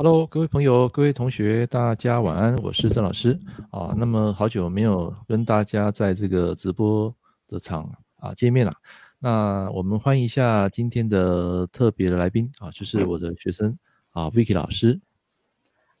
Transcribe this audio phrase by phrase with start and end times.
[0.00, 3.36] Hello，各位朋友、各位同学，大家晚安，我是郑老师
[3.72, 3.92] 啊。
[3.98, 7.12] 那么好久没有跟大家在这个直播
[7.48, 7.82] 的场
[8.20, 8.72] 啊见面了。
[9.18, 13.76] 那我们欢迎一下今天的特别的来宾啊，就是我的学生
[14.12, 15.00] 啊，Vicky 老师。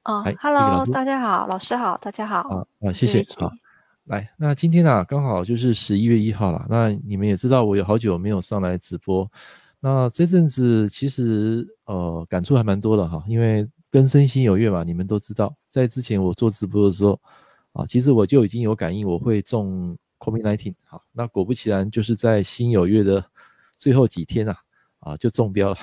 [0.04, 2.48] 哦，Hello，大家好，老师好，大家好。
[2.50, 3.26] 啊啊，谢谢。
[3.36, 3.50] 好，
[4.04, 6.64] 来，那今天啊，刚好就是十一月一号了。
[6.70, 9.28] 那你们也知道，我有好久没有上来直播。
[9.80, 13.68] 那这阵子其实呃感触还蛮多的哈，因为。
[13.90, 17.20] 更生新有约嘛，你们都知道，在之前我做直播的时候，
[17.72, 23.24] 啊，其实我就已经有感应我会中 COVID-19，好，那果不其然，就是在新有月的
[23.76, 24.56] 最后几天啊，
[25.00, 25.76] 啊，就中标了。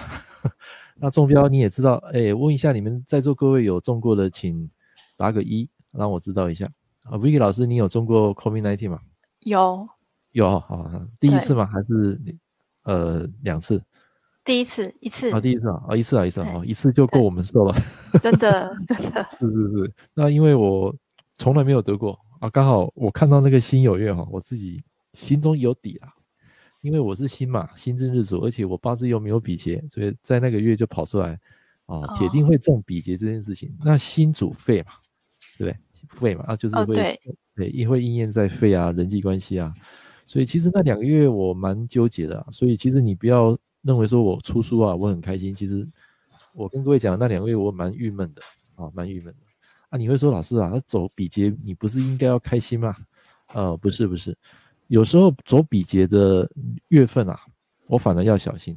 [0.98, 4.70] 那中标你也知道，哎，问一下你们在座各位有中过的，请
[5.18, 6.70] 打个一，让我知道一下。
[7.04, 9.00] 啊，Vicky 老师，你有中过 COVID-19 吗？
[9.40, 9.88] 有，
[10.32, 11.66] 有啊，第一次吗？
[11.66, 12.20] 还是
[12.84, 13.84] 呃两次？
[14.46, 17.76] 第一次一次啊，第一次啊，啊一次啊一次啊，一次就够我们受了，
[18.22, 19.94] 真的 真的是是是。
[20.14, 20.96] 那因为我
[21.40, 26.14] 从来没有得过啊，刚好我看到那个新有月哈，我自己心中有底啊，
[26.82, 31.40] 因为我是辛嘛，心正日主，而且我八字又没有比劫，所以在那个月就跑出来
[31.88, 33.70] 啊，铁定会中比劫这件事情。
[33.80, 34.92] 哦、那心主肺嘛，
[35.58, 35.80] 对不对？
[36.08, 37.20] 肺嘛，啊就是会、哦、对，
[37.56, 39.74] 对，也会应验在肺啊，人际关系啊，
[40.28, 43.58] 所以其实那两个月我蛮纠结的、啊，所以其实你不要。
[43.86, 45.54] 认为说我出书啊，我很开心。
[45.54, 45.88] 其实
[46.54, 48.42] 我跟各位讲，那两个月我蛮郁闷的
[48.74, 49.40] 啊，蛮郁闷的
[49.90, 49.98] 啊。
[49.98, 52.96] 你会说老师啊，他走比劫，你不是应该要开心吗？
[53.54, 54.36] 呃，不是不是，
[54.88, 56.50] 有时候走比劫的
[56.88, 57.40] 月份啊，
[57.86, 58.76] 我反而要小心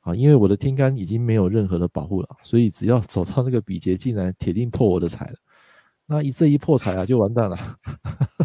[0.00, 5.36] 啊，因为我的天干已经没有任何的保护了，所以只要走到那个比劫进来，铁定破我的财了。
[6.06, 7.56] 那一这一破财啊，就完蛋了。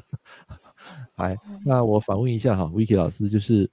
[1.17, 3.67] 来，那我反问一下哈，Vicky 老师，就是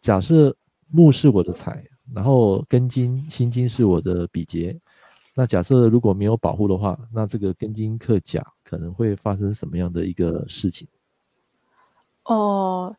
[0.00, 0.56] 假设。
[0.88, 1.84] 木是我的财，
[2.14, 4.78] 然后根金、心金是我的比劫。
[5.34, 10.88] 那假设如果没有保护的话，那这个根金克甲可能会发生什么样的一个事情？
[12.24, 12.96] 哦，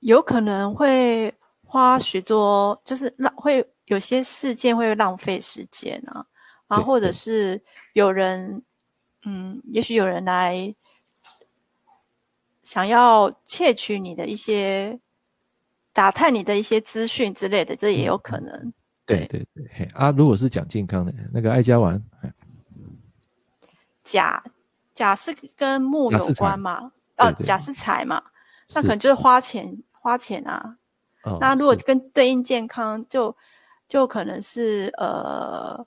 [0.00, 1.34] 有可能会
[1.64, 6.26] 花许多，就是浪会有些事件会浪费时间啊，
[6.68, 7.60] 啊，或者是
[7.94, 8.62] 有人，
[9.24, 10.74] 嗯，也许有人来
[12.62, 15.00] 想要窃取你的一些。
[15.94, 18.52] 打探你的一些资讯之类的，这也有可能。
[18.52, 18.74] 嗯、
[19.06, 22.02] 对对对，嘿啊，如果是讲健康的，那个爱家丸，
[24.02, 24.42] 甲
[24.92, 26.92] 甲是跟木有关嘛？
[27.16, 28.22] 哦，甲是财嘛？
[28.74, 30.76] 那可能就是花钱花钱啊。
[31.22, 33.34] 哦、那如果跟对应健康，就
[33.88, 35.86] 就可能是呃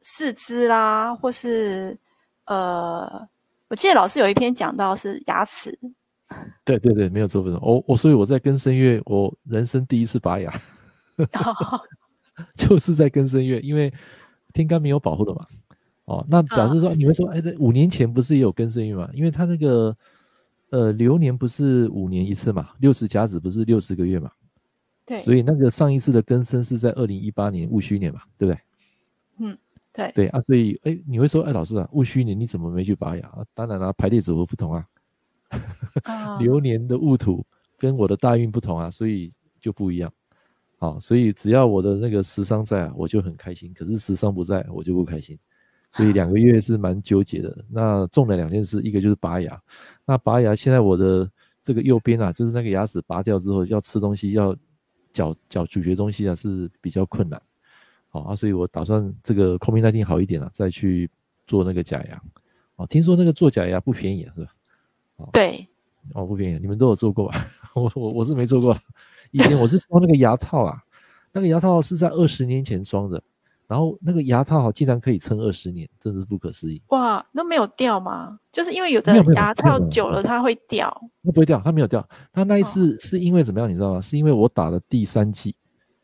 [0.00, 1.96] 四肢啦，或是
[2.46, 3.28] 呃，
[3.68, 5.78] 我记得老师有一篇讲到是牙齿。
[6.64, 7.58] 对对对，没有做，不错。
[7.62, 10.52] 我我所以我在庚申月，我人生第一次拔牙，
[12.56, 13.92] 就是在庚申月，因为
[14.52, 15.46] 天干没有保护的嘛。
[16.06, 19.08] 哦，那假设说你们说，哎，这五年前不是也有庚申月嘛？
[19.12, 19.96] 因为他那个
[20.70, 24.30] 呃流年不是五年一次嘛，六十甲子不是六十个月嘛？
[25.04, 25.20] 对。
[25.20, 28.60] 所以那个上一次的庚申是在二零一八年戊戌年嘛，对不对？
[29.38, 29.58] 嗯，
[29.92, 30.12] 对。
[30.12, 33.32] 对啊，所以哎，你会说，哎，老师啊，戊戌年你怎么没去拔牙？
[33.54, 34.86] 当然了，排列组合不同啊。
[36.40, 37.44] 流年的戊土
[37.78, 39.30] 跟我的大运不同啊，所以
[39.60, 40.12] 就不一样。
[40.78, 43.72] 好，所以只要我的那个食伤在啊，我就很开心。
[43.74, 45.38] 可是食伤不在，我就不开心。
[45.92, 47.64] 所以两个月是蛮纠结的。
[47.70, 49.58] 那中了两件事，一个就是拔牙。
[50.04, 51.30] 那拔牙现在我的
[51.62, 54.54] 这个右边啊，就是那个牙齿拔掉之后，要吃东西，要
[55.12, 57.40] 嚼嚼咀嚼东西啊，是比较困难。
[58.08, 61.10] 好啊，所以我打算这个 COVID-19 好一点了，再去
[61.46, 62.22] 做那个假牙。
[62.76, 64.50] 哦，听说那个做假牙不便宜啊，是吧？
[65.32, 65.66] 对，
[66.14, 67.46] 哦，不便宜，你们都有做过吧？
[67.74, 68.76] 我我我是没做过，
[69.30, 70.78] 以前我是装那个牙套啊，
[71.32, 73.22] 那个牙套是在二十年前装的，
[73.66, 76.80] 然后那个牙套好竟然可以撑二十年，真是不可思议。
[76.88, 78.38] 哇，那没有掉吗？
[78.52, 80.90] 就是因为有的牙套久了它会掉，
[81.22, 82.06] 那不会掉，它没有掉。
[82.32, 84.00] 它那一次是因为怎么样，你知道吗？
[84.00, 85.54] 是因为我打了第三剂，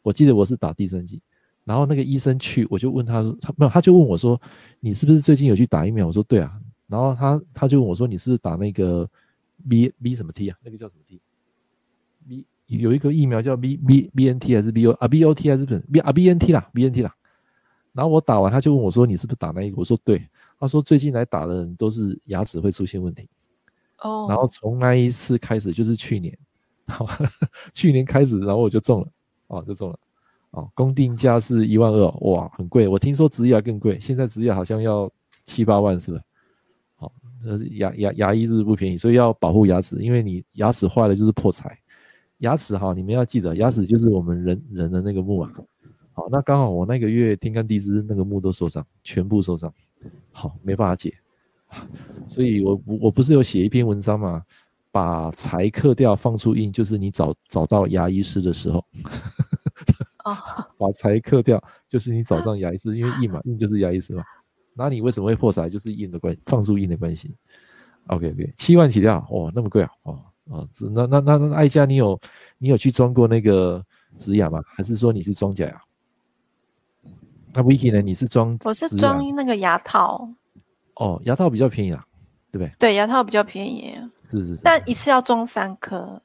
[0.02, 1.22] 我记得我是打第三剂，
[1.64, 4.40] 然后那个医生去，我就问他说，他没有，他就问我说，
[4.80, 6.06] 你是不是最近有去打疫苗？
[6.06, 6.52] 我说对啊。
[6.92, 9.08] 然后他他就问我说：“你是不是打那个
[9.66, 10.58] B B 什么 T 啊？
[10.62, 15.80] 那个叫什么 T？B 有一个疫苗叫 B B B N T 还是 B O 啊 B O T 还是不是
[15.90, 17.14] B 啊 B N T 啦 B N T 啦。
[17.94, 19.76] 然后我打完，他就问我说：你是不是打那一个？
[19.78, 20.22] 我说对。
[20.60, 23.26] 他说最近来打的人都是牙齿会出现问题。
[24.00, 24.26] 哦。
[24.28, 26.38] 然后从那一次开始就是去年，
[27.72, 29.08] 去年开始，然后我就中了，
[29.46, 29.98] 哦，就中了。
[30.50, 32.86] 哦，公定价是一万二，哇，很贵。
[32.86, 35.10] 我听说植牙更贵，现在植牙好像要
[35.46, 36.22] 七八万，是不是？
[37.44, 41.76] 呃，牙牙牙医是不便宜，所以要保护牙齿，因为你牙齿坏了就是破财。
[42.38, 45.52] 牙齿哈，你们要记得，牙齿就是我们人人的那个木啊。
[46.12, 49.72] 好，那刚好我那个月天干地支那个木都受伤，全部受伤，
[50.32, 51.14] 好，没办法解。
[52.26, 54.42] 所以我我不是有写一篇文章嘛，
[54.90, 58.84] 把财克掉放出印，就是你找找到牙医师的时候。
[60.24, 60.36] 哦，
[60.76, 64.22] 把财克掉就是你找上牙医师，因为印嘛，印就是牙医师嘛。
[64.74, 65.68] 那你为什么会破财？
[65.68, 67.34] 就是印的关系，放出印的关系。
[68.08, 69.90] OK OK，七万起跳，哇，那么贵啊！
[70.02, 72.18] 哦哦，那那那那艾佳，你有
[72.58, 73.84] 你有去装过那个
[74.18, 74.60] 植牙吗？
[74.66, 75.80] 还是说你是装假牙？
[77.54, 78.02] 那 Vicky 呢？
[78.02, 78.58] 你是装？
[78.64, 80.28] 我是装那个牙套。
[80.96, 82.04] 哦，牙套比较便宜啊，
[82.50, 82.74] 对不对？
[82.78, 83.94] 对，牙套比较便宜。
[84.28, 84.60] 是是是。
[84.64, 86.20] 但一次要装三颗。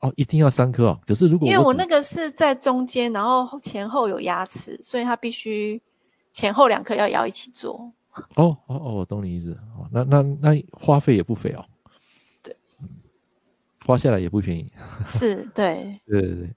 [0.00, 1.00] 哦，一定要三颗哦。
[1.06, 5.80] 可是如果因为我那个是在中间，然后前后有牙齿，所以它必须
[6.32, 7.92] 前后两颗要要一起做。
[8.34, 9.52] 哦哦哦，我懂你意思。
[9.76, 11.64] 哦，那那那花费也不菲哦。
[12.42, 12.54] 对。
[13.86, 14.66] 花下来也不便宜。
[15.06, 15.98] 是，对。
[16.06, 16.54] 对对对。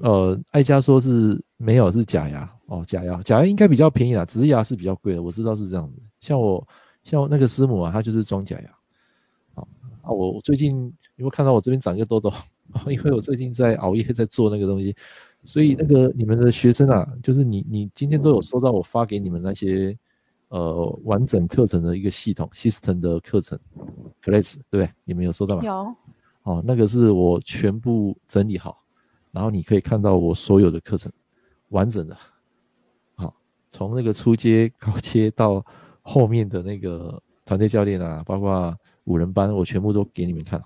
[0.00, 6.00] 呃，艾佳说是没有，是假牙哦，假牙，假牙应该比较便宜啦，植牙是比较贵的，我知道是这样子。
[6.20, 6.66] 像我，
[7.02, 8.70] 像我那个师母啊，她就是装假牙。
[9.54, 9.68] 哦
[10.02, 12.32] 啊，我我最近有没有看到我这边长一个痘痘？
[12.88, 14.96] 因为我最近在熬夜在做那个东西，
[15.44, 19.96] 所以那个你们的学生啊，就是你你今天都有收到我发给你们那些
[20.48, 23.58] 呃完整课程的一个系统 system 的课程
[24.22, 24.90] class 对不对？
[25.04, 25.62] 你们有收到吗？
[25.64, 25.94] 有。
[26.44, 28.82] 哦，那个是我全部整理好。
[29.32, 31.10] 然后你可以看到我所有的课程，
[31.70, 32.16] 完整的，
[33.16, 33.34] 好，
[33.70, 35.64] 从那个初阶、高阶到
[36.02, 38.72] 后面的那个团队教练啊，包括
[39.04, 40.62] 五人班，我全部都给你们看，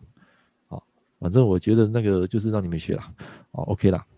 [0.66, 0.84] 好，
[1.19, 3.02] 反正我觉得那个就是让你们学了，
[3.52, 3.98] 哦，OK 了，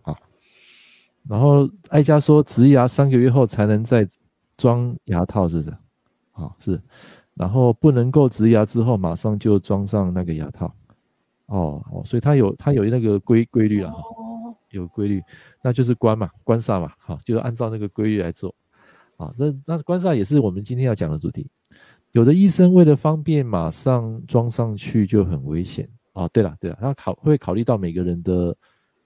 [1.27, 4.07] 然后哀家说，植牙三个月后才能再
[4.57, 5.73] 装牙套，是不是？
[6.31, 6.81] 好，是。
[7.33, 10.73] 然后不能够植牙之后马上就装上那个牙套，
[11.47, 14.03] 哦哦，所以它有它有那个规规律了哈。
[14.69, 15.21] 有规律，
[15.61, 18.55] 那就是关嘛，关煞嘛，好，就按照那个规律来做，
[19.17, 21.49] 啊，那那关煞也是我们今天要讲的主题。
[22.13, 26.29] 有的医生为了方便，马上装上去就很危险哦。
[26.31, 28.55] 对了对了，他考会考虑到每个人的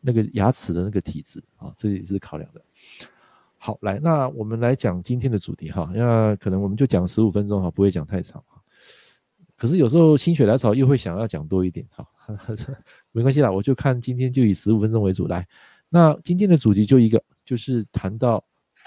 [0.06, 2.62] 那个牙齿的那个体质啊，这也是考量的。
[3.57, 8.62] 好，来，那我们来讲今天的主题哈，那可能我们就讲十五分钟哈，不会讲太长哈。
[9.57, 12.07] 可是有时候心血来潮又会想要讲多一点哈。
[13.12, 15.48] 没关系啦，我就看今天就以十五分钟为主来。
[15.90, 18.44] 那今天的主题就一个，就是谈到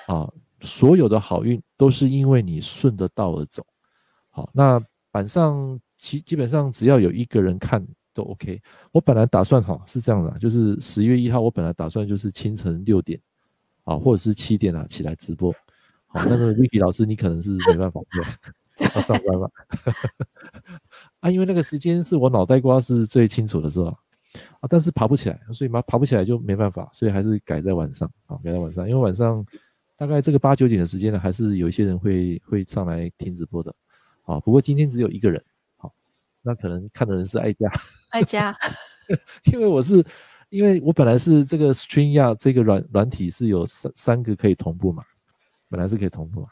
[0.06, 0.30] 啊，
[0.60, 3.66] 所有的好运都是因为你顺着道而走。
[4.30, 4.80] 好，那
[5.10, 7.84] 板上其基本上只要有一个人看
[8.18, 8.60] 都 OK。
[8.90, 13.20] 我本来打算哈是这样的，就是十月一号我本来打算就是清晨六点
[13.84, 15.52] 啊，或者是七点啊起来直播。
[16.08, 19.48] 好，那个 Vicky 老师你可能是没办法对，要上班嘛。
[21.20, 29.46] 啊，因为那个时间是我脑袋瓜是最清楚的时候啊，但是爬不起来，所以嘛爬不起来就没办法，所以还是改在晚上啊，改在晚上，因为晚上
[29.96, 33.74] 大概这个八九点的时间呢，还是有一些人会会上来听直播的，
[34.24, 35.42] 啊，不过今天只有一个人，
[36.42, 37.70] 那可能看的人是爱家，
[38.10, 38.56] 爱家，
[39.52, 40.04] 因为我是
[40.50, 45.02] 因为我本来是这个 StreamYard 这个软软体是有三三个可以同步嘛，
[45.68, 46.48] 本来是可以同步嘛，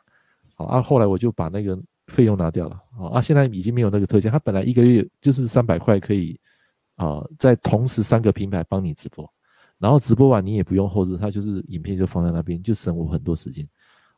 [0.54, 1.78] 好啊，后来我就把那个。
[2.06, 3.20] 费用拿掉了好啊！
[3.20, 4.30] 现在已经没有那个特价。
[4.30, 6.38] 它本来一个月就是三百块，可以
[6.94, 9.28] 啊，在同时三个平台帮你直播，
[9.76, 13.68] 然后直播完你也不用后置，它就是影片就放在那边，就省我很多时间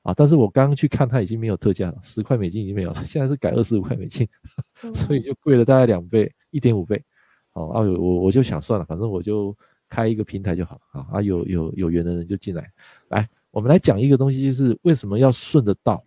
[0.09, 0.15] 啊！
[0.17, 4.27] 但是我刚刚去看，它已经没有特价了，十块美金已经没有了，现在是改二十五块美金，
[4.95, 7.05] 所以就贵了大概两倍，一点五倍。
[7.53, 9.55] 哦啊，我我就想算了，反正我就
[9.87, 11.21] 开一个平台就好了啊！
[11.21, 12.73] 有有有缘的人就进来，
[13.09, 16.03] 来，我们来讲一个东西，就是为什么要顺着道。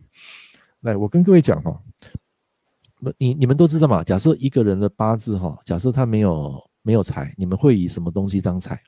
[0.79, 1.79] 来，我跟各位讲哈，
[3.19, 4.03] 你你们都知道嘛？
[4.03, 8.81] 假设一个人的八字哈，假设他没有没有财，你们会以什么东西当财？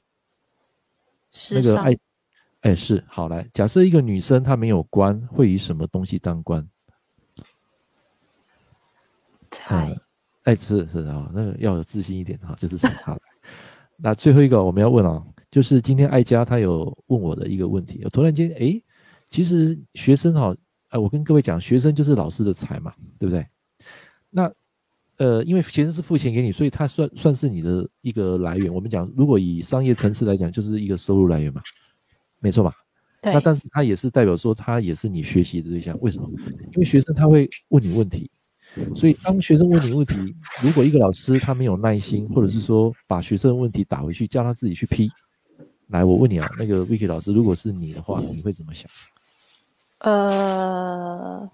[1.52, 1.96] 那个哎
[2.64, 6.68] 哎是好来，假设一个女生她没有官，会以什么东西当官？
[9.52, 9.98] 财。
[10.44, 12.90] 哎是是啊，那个要有自信一点哈，就是财。
[13.04, 13.18] 好，
[13.96, 18.82] 那最后一个我们要问啊，就是今天艾佳她有问我的一个问题，我突然间哎，
[19.30, 20.56] 其实学生哈。
[20.90, 23.44] 哎，我跟各位讲，学生就是老师的财嘛，对不对？
[24.30, 24.54] 那，
[25.18, 28.72] 呃，因为学生是付钱给你，所以他算算是你的一个来源。
[28.72, 31.64] 我们讲，如果以商业层次来讲，就是一个收入来源嘛，
[32.44, 32.76] 没错吧？
[33.22, 33.34] 对。
[33.34, 35.98] 那但是他也是代表说，他也是你学习的对象。
[36.02, 36.30] 为什么？
[36.74, 38.30] 因为学生他会问你问题，
[38.94, 45.10] 所以当学生问你问题，如果一个老师他没有耐心，或者是说把学生的问题打回去，叫他自己去批。
[45.88, 48.90] 来，我问你啊，那个 Vicky 老师，如果是你的话，你会怎么想？
[50.00, 51.50] 呃，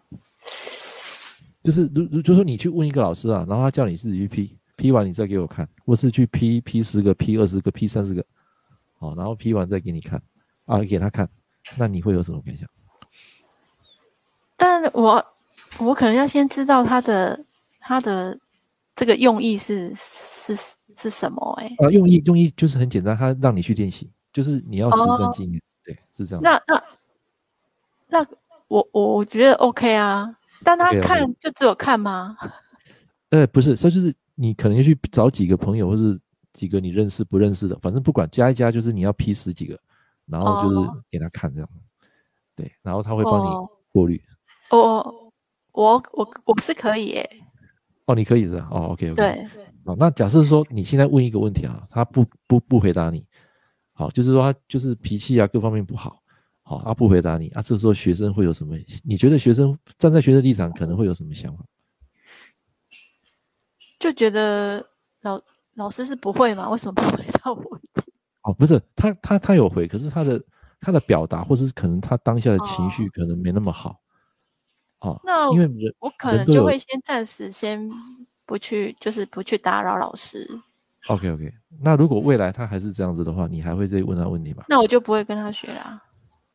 [1.64, 8.26] 就是如如就说你去问一个老师啊，然后他叫你自己去批，批完你再给我看，或是去批批十个、批二十个、批三十个，
[8.98, 10.20] 好，然后批完再给你看
[10.70, 11.28] 啊，给他看，
[11.76, 12.70] 那你会有什么感想？
[14.56, 15.26] 但我
[15.80, 17.44] 我可能要先知道他的
[17.80, 18.38] 他的
[18.96, 20.56] 这个用意是是
[20.96, 21.66] 是什么、欸？
[21.80, 26.44] 哎，啊，用意用意就是很简单，他让你去练习，就是你要实战经验，哦、对，是这样。
[26.44, 26.84] 那那
[28.08, 28.28] 那
[28.68, 32.38] 我我我觉得 OK 啊，但他看就只有看吗？
[33.32, 36.20] 呃，不是，这就是你可能要去找几个朋友，或是
[36.54, 39.80] 几个你认识不认识的，反正不管加一加，就是你要批十几个，
[40.30, 41.78] 然后就是给他看这样，哦、
[42.56, 44.22] 对，然后他会帮你过滤。
[44.72, 45.32] 哦，
[45.72, 47.30] 我我我是可以耶。
[48.06, 49.16] 哦，你可以的哦，OK OK。
[49.16, 49.48] 对，
[49.86, 53.26] 好，那假设说你现在问一个问题啊，他不不不回答你，
[53.94, 56.22] 好，就是说他就是脾气啊各方面不好，
[56.64, 58.76] 好，他不回答你啊，这时候学生会有什么？
[59.04, 61.64] 你觉得学生站在学生立场可能会有什么想法？
[64.00, 64.84] 就觉得
[65.22, 65.42] 老
[65.76, 66.70] 老师是不会吗？
[66.70, 67.80] 为什么不回答我？
[68.50, 70.42] 哦，不是，他他他有回，可是他的
[70.82, 74.00] 他的表达，或是可能他当下的情绪可能没那么好。
[75.02, 77.88] 哦，那因为人我可能就会先暂时先
[78.46, 80.48] 不去，就是不去打扰老师。
[81.08, 84.64] OK OK，那如果未来他还是这样子的话，你还会再问他问题吗？
[84.68, 86.02] 那我就不会跟他学啦。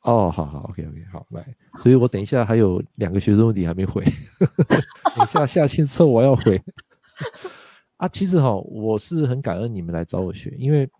[0.02, 1.46] 哦，好好，OK OK，好来，
[1.78, 4.04] 所以我等一下还有两个学生问题还没回，
[5.16, 6.60] 等一下下期之后我要回。
[7.96, 10.90] 啊，其实哈，我是很感恩你们来找我学，因为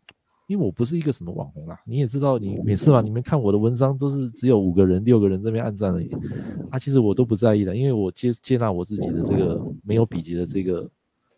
[0.47, 6.11] 因为我不是一个什么网红啦，你也知道，你每次嘛，你们看我的文章都是只有五个人、六个人这边按赞而已，
[6.71, 10.91] 啊，其实我都不在意的，因为我接接纳我自己的这个没有笔记的这个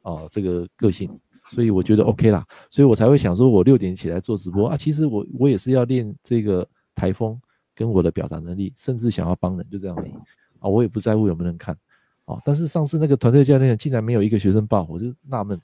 [0.02, 1.08] 哦这个个性，
[1.50, 7.40] 所以我觉得 OK 啦，所以我才会想说，我六点起来做直播啊，其实我我也是要练这个台风
[7.74, 10.10] 跟我的表达能力，甚至想要帮人，就这样而已
[10.58, 11.76] 啊，我也不在乎有没有人看。
[12.24, 15.56] 啊，但是上次那个团队教练竟然没有一个学生报，我就纳闷。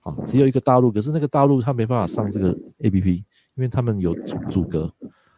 [0.00, 3.24] 啊，只有一个大陆，可是那个大陆他没办法上这个 APP，因
[3.56, 4.92] 为他们有阻阻隔。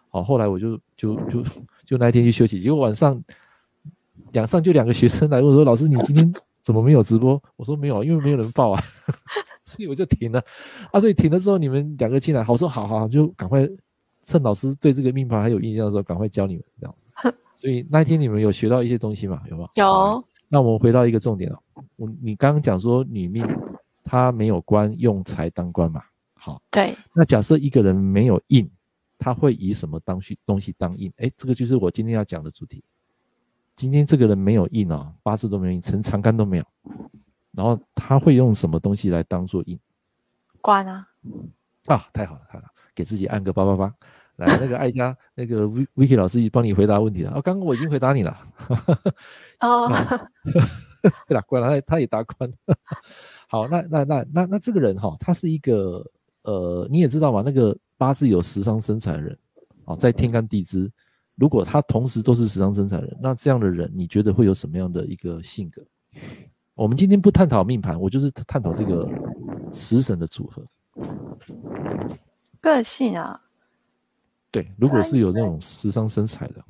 [0.08, 1.42] 好，后来我就就就
[1.86, 3.20] 就那一天去休息，结果晚上
[4.32, 8.82] 两上就两个学生来问说：“老师，你今天怎么没有直播？”我说：“没有，因为没有人报啊。
[9.64, 10.42] ”所以我就停了。
[10.90, 13.68] 啊，所以停了之后，你们两个进来，好说好好，就赶快
[14.24, 16.94] 趁老师对这个命盘还有印象的时候，赶快教你们这样。
[17.56, 19.42] 所以那一天你们有学到一些东西吗？
[19.50, 19.66] 有吗？
[19.74, 20.22] 有。
[20.48, 21.58] 那我们回到一个重点了，
[21.96, 23.42] 我你刚刚讲说女命
[24.04, 26.02] 她没有官，用财当官嘛？
[26.34, 26.96] 好，对。
[27.14, 28.68] 那假设一个人没有印，
[29.18, 31.12] 他会以什么当西东西当印？
[31.18, 32.82] 哎，这个就是我今天要讲的主题。
[33.76, 36.64] 今天这个人没有印哦，八字都没有印，成长干都没有，
[37.52, 39.78] 然后他会用什么东西来当做印？
[40.60, 41.08] 官啊！
[41.86, 43.94] 啊，太好了，太好了，给自己按个八八八。
[44.36, 47.32] 来，那个爱家， 那个 Vicky 老师帮你回答问题了。
[47.32, 48.36] 哦，刚刚我已经回答你了。
[49.60, 49.88] 哦，
[51.28, 52.50] 对了， 官了，他他也答官。
[53.52, 56.02] 好，那那那那那这个人哈、哦，他是一个
[56.44, 59.38] 呃，你也知道嘛，那个八字有食伤生财的人，
[59.84, 60.90] 哦，在天干地支，
[61.34, 65.84] 如果他同时都是食伤生财的人，那这样的人，你觉得会有什么样的一个性格？
[66.74, 69.06] 我们今天不探讨命盘，我就是探讨这个
[69.70, 70.66] 食神的组合。
[72.58, 73.38] 个性啊。
[74.50, 76.64] 对，如果是有那种食伤生财的，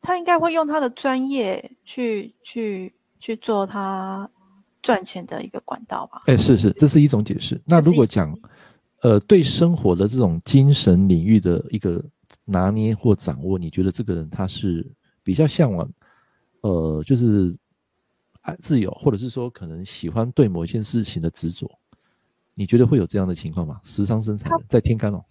[0.00, 4.28] 他应该会用他的专业去去去做他
[4.82, 6.22] 赚钱的一个管道吧？
[6.26, 7.60] 哎，是是，这是一种解释。
[7.64, 8.36] 那如果讲，
[9.02, 12.04] 呃，对生活的这种精神领域的一个
[12.44, 14.84] 拿捏或掌握，你觉得这个人他是
[15.22, 15.88] 比较向往，
[16.62, 17.56] 呃，就是
[18.40, 21.70] 爱自由，或者是说可能喜欢对某一件事情的执着？
[22.54, 23.80] 你觉得会有这样的情况吗？
[23.84, 25.24] 时尚生产在天干哦，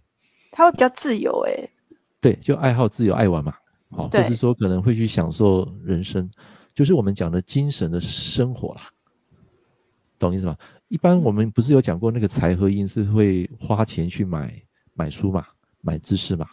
[0.49, 1.69] 他会比较自由哎，
[2.21, 3.53] 对，就爱好自由，爱玩嘛，
[3.89, 6.31] 好，或是说可能会去享受人生，
[6.81, 8.89] 就是我们讲的精神的生活啦，
[10.17, 10.57] 懂意思吗？
[10.87, 14.59] 一般我们不是有讲过那个财和印是会花钱去买
[14.95, 15.45] 买书嘛，
[15.81, 16.49] 买知识嘛，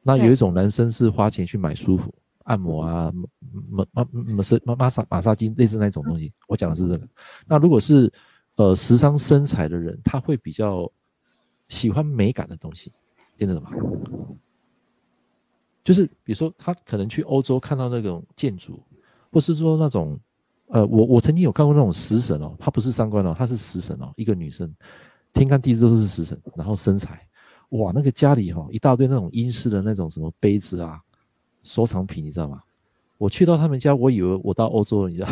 [0.00, 2.14] 那有一种男生是花钱去买舒服，
[2.44, 3.12] 按摩啊，
[3.68, 7.08] 马马马是马马萨马萨金类似那种东西，我讲的是这个，
[7.48, 8.12] 那如果是。
[8.56, 10.88] 呃，时尚身材的人，他会比较
[11.66, 12.92] 喜欢美感的东西，
[13.36, 13.72] 听得懂吗？
[15.82, 18.80] 就是比如说，他可能去欧洲看到那种建筑，
[19.34, 20.16] 或是说那种，
[20.68, 24.72] 呃，我我曾经有看过那种食神哦，他不是三官哦，他是食神哦，一个女生，
[25.32, 27.20] 天干地支都是食神，然后生财，
[27.70, 31.00] 哇，那个家里哈、哦、一大堆那种英式的那种什么杯子啊，
[31.64, 32.62] 收藏品，你知道吗？
[33.18, 35.28] 我去到他们家，我以为我到欧洲了，你知道。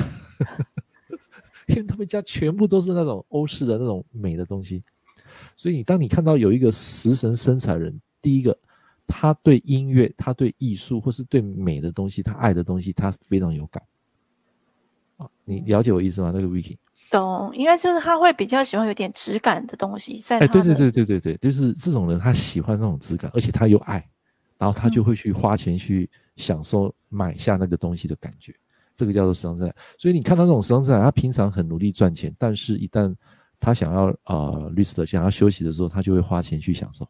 [1.69, 4.83] 因为他们家全部都是那种欧式的那种美的东西，
[5.55, 8.59] 所以当你看到有一个食神生财人，第一个，
[9.07, 13.81] 他对音乐、他对艺术或是对美的东西，他爱的东西，他非常有感。
[15.17, 16.33] 啊，你了解我意思吗？
[16.35, 16.77] 那个 Vicky，
[17.11, 20.39] 懂，应该就是他会比较喜欢有点质感的东西在。
[20.39, 24.07] 哎，对对对对对对，就是这种人，他喜欢那种质感，而且他又爱，
[24.59, 28.57] 然后他就会去花钱去享受买下那个东西的感觉，嗯、
[28.97, 29.75] 这个叫做时尚资产。
[29.99, 33.15] 所以你看到那种时尚资产，他平常很努力赚钱，但是一旦
[33.61, 37.07] 他想要呃 rest 想要休息的时候，他就会花钱去享受，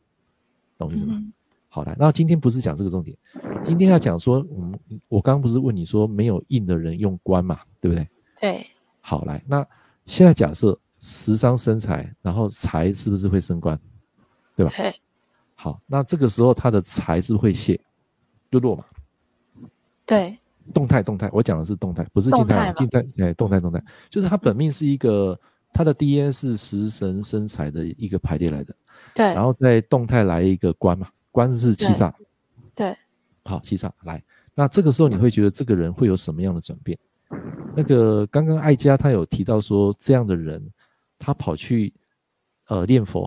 [0.77, 1.15] 懂我意思吗？
[1.17, 1.33] 嗯、
[1.75, 3.17] 好来，那今天不是讲这个重点，
[3.65, 8.07] 今天要讲说，嗯，我刚刚不是问你说没有印的人用官嘛，对不对？
[8.39, 8.67] 对。
[9.01, 9.67] 好来，那。
[10.05, 13.79] 现在假设食伤生财，然后财是不是会升官，
[14.57, 14.73] 对吧？
[14.77, 14.93] 对。
[15.55, 17.81] 好，那这个时候他的财是会泄，
[18.51, 18.85] 就落嘛。
[20.05, 20.37] 对。
[20.75, 22.73] 动态动态，我讲的是动态，不是静态。
[22.73, 25.39] 静态哎，动态动态，就是他本命是一个，
[25.73, 28.75] 他的 DNA 是食神生财的一个排列来的。
[29.15, 29.25] 对。
[29.27, 32.13] 然后在动态来一个官嘛，官是七煞。
[32.77, 32.97] 对。
[33.45, 34.23] 好，七煞来，
[34.55, 36.97] 那这个时候你会觉得这个人会有什么样的转变？
[37.75, 40.65] 那个刚刚爱家他有提到说，这样的人
[41.19, 41.93] 他跑去
[42.69, 43.25] 呃念佛，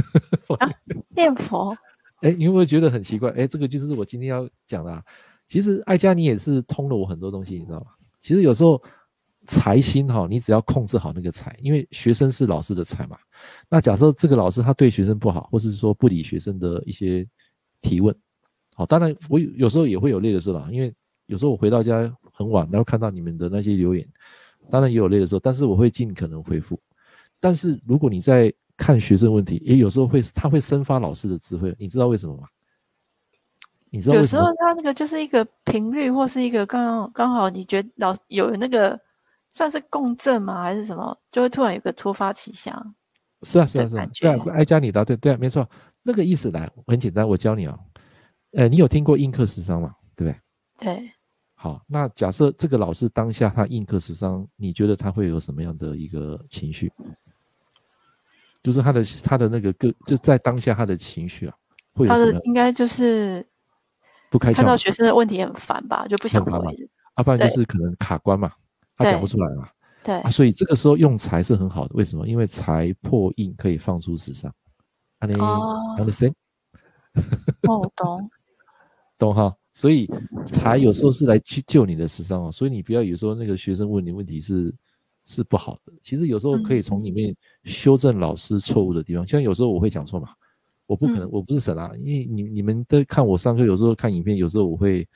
[0.58, 0.70] 啊，
[1.14, 1.76] 念佛，
[2.22, 3.30] 哎，你会不会觉得很奇怪？
[3.32, 5.04] 哎，这个就是我今天要讲的啊。
[5.46, 7.88] 其实爱家你也是通了我很多东西，你知道吗？
[8.20, 8.80] 其实有时候
[9.46, 13.18] 财星哈，你只要控制好那个财，因为学生是老师的财嘛。
[13.68, 17.26] 那假设这个老师他对学生不好，或是说不理学生的一些
[17.82, 18.14] 提问，
[18.74, 20.94] 好，当然我有时候也会有累的时候啦，因为
[21.26, 22.12] 有时候我回到家。
[22.32, 24.08] 很晚，然后看到你们的那些留言，
[24.70, 26.80] 当然也有累的时候，但是我会尽可能回复。
[27.38, 32.44] 但是如果你在看学生问题，也有时候会，他会生发老师的智慧，你知道为什么吗？
[33.90, 34.14] 你知道？
[34.14, 38.98] 有时候他那个就是一个频率，或是一个刚刚好，你觉得老有那个
[39.52, 40.62] 算是共振吗？
[40.62, 41.14] 还是什么？
[41.30, 42.94] 就会突然有个突发奇想。
[43.42, 45.68] 是啊，是啊，是啊，对啊，爱家你答对，对啊，没错，
[46.02, 47.78] 那个意思来很简单，我教你啊、哦。
[48.52, 49.94] 呃，你有听过印克时伤吗？
[50.16, 50.94] 对不对？
[50.96, 51.10] 对。
[51.54, 56.90] 好，那假设这个老师当下他印克时伤，你觉得他会有什么样的一个情绪？
[58.62, 61.54] 就是他的他的那个个就在当下他的情绪啊，
[61.94, 62.32] 会有什么？
[62.32, 63.46] 他的应该就是
[64.30, 66.50] 不开心，看到学生的问题很烦吧，就不想回。
[67.16, 68.50] 要不然就是可能卡关嘛，
[68.96, 69.68] 他讲不出来嘛。
[70.02, 72.26] 对，啊，所以这个时候用财是很好的，为什么？
[72.26, 74.50] 因为财破印可以放出时伤。
[75.20, 75.34] 啊，你
[76.02, 76.32] ，understand？
[77.68, 78.30] 哦，懂，
[79.16, 79.56] 懂哈。
[79.72, 80.10] 所以
[80.44, 84.74] 才有时候是来去救你的时尚哦，所以你不要有时候那个学生问你问题是
[85.24, 89.24] 是不好的，其实有时候可以从里面修正老师错误的地方。
[89.26, 90.30] 像有时候我会讲错嘛，
[90.86, 95.06] 我不可能，我不是神啊，因为你你们都看我上课，有时候看影片，有时候我会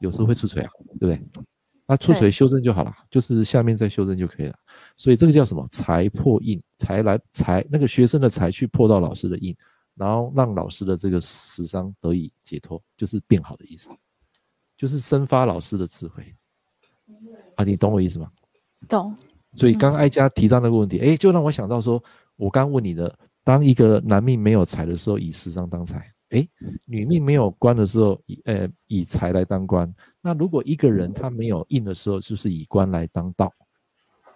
[0.00, 1.42] 有时候会出锤啊，对不对？
[1.86, 4.56] 那出水修正就好了，就是下面再修正就可以了。
[4.96, 5.66] 所以这个叫什么？
[5.70, 9.54] 财破印，财来财那个学生的财去破到老师的印。
[9.96, 13.90] 然后让老师的这个食伤得以解脱，就是变好的意思，
[14.76, 16.34] 就是生发老师的智慧
[17.54, 18.28] 啊，你懂我意思吗？
[18.88, 19.14] 懂。
[19.54, 22.02] 所以刚刚哀家提到那个问题，哎，就让我想到说，
[22.34, 26.44] 我刚问你的，当一个男命没有财的时候，以食伤当财；哎，
[26.86, 29.88] 女命没有官的时候，以呃以财来当官。
[30.26, 33.52] 那如果一个人他没有印的时候，就是以官来当道，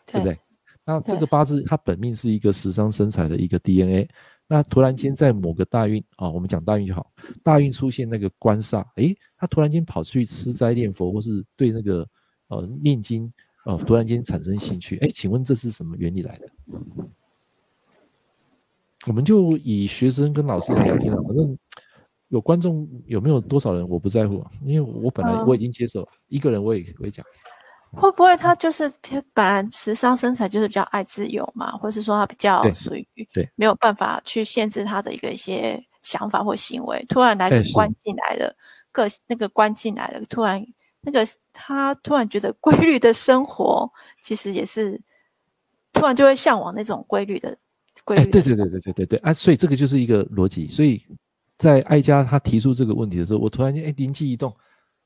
[0.04, 0.38] 对不对？
[0.84, 4.06] 那这个八字它本命是一个食伤生财的一个 DNA。
[4.46, 7.10] 那突然间在某个大运啊，我们讲大运就好，
[7.42, 12.06] 大运出现那个官煞，诶，他突然间跑去吃斋念佛，或是对那个
[12.48, 13.32] 呃念经
[13.64, 16.46] 呃突然间产生兴趣，诶，请问这是什么原理来的？
[19.06, 21.58] 我们就以学生跟老师来聊天了，反正
[22.28, 27.24] 有观众有没有多少人我不在乎，因为我本来我已经接受了，一个人我也我也讲。
[27.92, 28.90] 会不会他就是
[29.32, 38.54] 本来时尚身材就是比较爱自由嘛，或是说他比较属于对没有办法去限制他的一个一些想法或行为，突然来关进来了，
[38.92, 40.62] 个那个关进来了，突然
[41.00, 43.90] 那个他突然觉得规律的生活
[44.22, 45.00] 其实也是
[45.94, 47.56] 突然就会向往那种规律的
[48.04, 48.30] 规律的。
[48.30, 49.32] 对对对对对对对啊！
[49.32, 50.68] 所以这个就是一个逻辑。
[50.68, 51.02] 所以
[51.58, 54.54] 在艾家他提出这个问题的时候，我突然间哎灵机一动，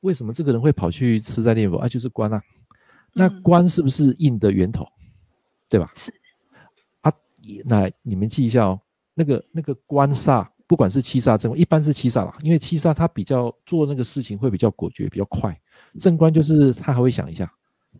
[0.01, 1.87] 为什么这个人会跑去吃斋念佛啊？
[1.89, 2.41] 就是官啊。
[3.11, 5.05] 那官是不是印的源头，嗯、
[5.69, 5.91] 对吧？
[5.95, 6.13] 是
[7.01, 7.11] 啊，
[7.65, 8.79] 那你们记一下哦。
[9.15, 15.55] 那个那个官煞，不管是七煞正官，一般是七煞啦，因为七煞他比较做那个事情会比较果决，比较快。
[15.99, 17.51] 正官就是他还会想一下，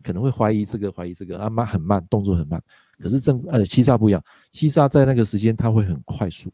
[0.02, 2.60] 可能会怀疑这个，怀疑这个啊，慢很慢，动作很慢。
[2.98, 6.52] 可是正呃七煞不一样，七煞在那个时间他会很快速，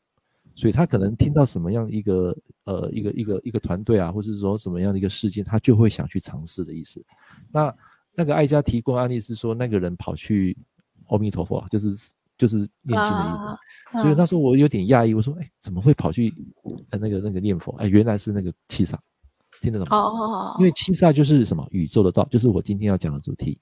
[0.61, 7.03] 所以他可能听到什么样一个呃一个一个一个团队啊，或者是说什么样的一个事件，他就会想去尝试的意思。
[7.51, 7.75] 那。
[8.12, 10.55] 那个爱家提供案例是说，那个人跑去
[11.07, 13.46] 阿弥陀佛，就是就是念经的意思。
[13.46, 13.59] 啊、
[14.03, 16.35] 所以那时候我有点讶异，我说：“哎、欸，怎么会跑去
[16.90, 17.70] 呃那个那个念佛？
[17.79, 18.96] 哎、欸，原来是那个七煞，
[19.62, 19.96] 听得懂吗？
[19.96, 20.57] 哦哦哦。
[20.59, 23.59] 因为七煞就是什么宇宙的道，就是我今天要讲的主题。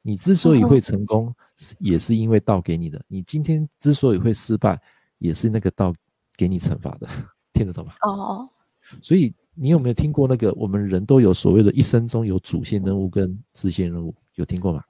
[0.00, 1.32] 你之所以会成功，
[1.78, 4.80] 也是因为道给你的；你今天之所以会失败，
[5.18, 5.94] 也是那个道
[6.36, 7.08] 给你惩罚的。
[7.52, 7.92] 听得懂吗？
[8.02, 8.48] 哦。
[9.00, 10.52] 所以你有没有听过那个？
[10.54, 14.82] 我们人都有所谓的一生中有主线任务跟支线任务，有听过吗？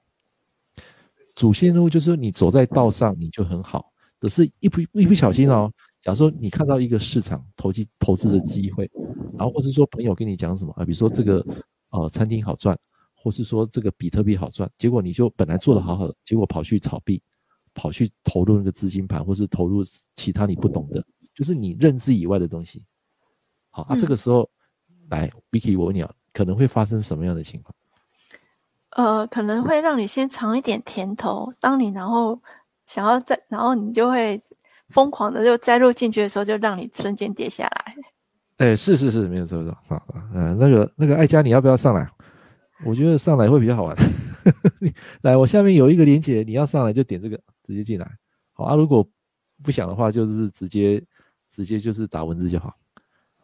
[1.35, 3.91] 主线任务就是你走在道上，你就很好。
[4.19, 8.89] 可是一不一不小心哦，假如说你看到一个市场投机投资的机会，
[9.37, 11.45] 然后或是说朋友跟你讲什么啊，比如说这个
[11.89, 12.77] 呃餐厅好赚。
[13.17, 17.19] 或是说这个比特币好赚，结果你就本来做的好好的，结果跑去炒币，
[17.73, 19.83] 跑去投入那个资金盘，或是投入
[20.15, 21.03] 其他你不懂的，
[21.35, 22.83] 就是你认知以外的东西。
[23.69, 24.49] 好，啊，这个时候，
[24.89, 27.75] 嗯、来，Vicky，我问你啊，可能会发生什么样的情况？
[28.91, 32.41] 呃，可能会让你先尝一点甜头，当你然后
[32.85, 34.41] 想要再，然后你就会
[34.89, 37.95] 疯狂的就栽入进去的时候，就让你瞬间跌下来。
[38.57, 42.09] 哎，是是是，没有错错，好，嗯，那个那个艾佳，你要不要上来？
[42.85, 43.97] 我觉得上来会比较好玩。
[45.23, 48.09] 来，我下面有一个连接，你要上来就点这个，直接进来。
[48.53, 49.05] 好啊，如果
[49.61, 51.03] 不想的话，就是直接
[51.55, 52.75] 直接就是打文字就好。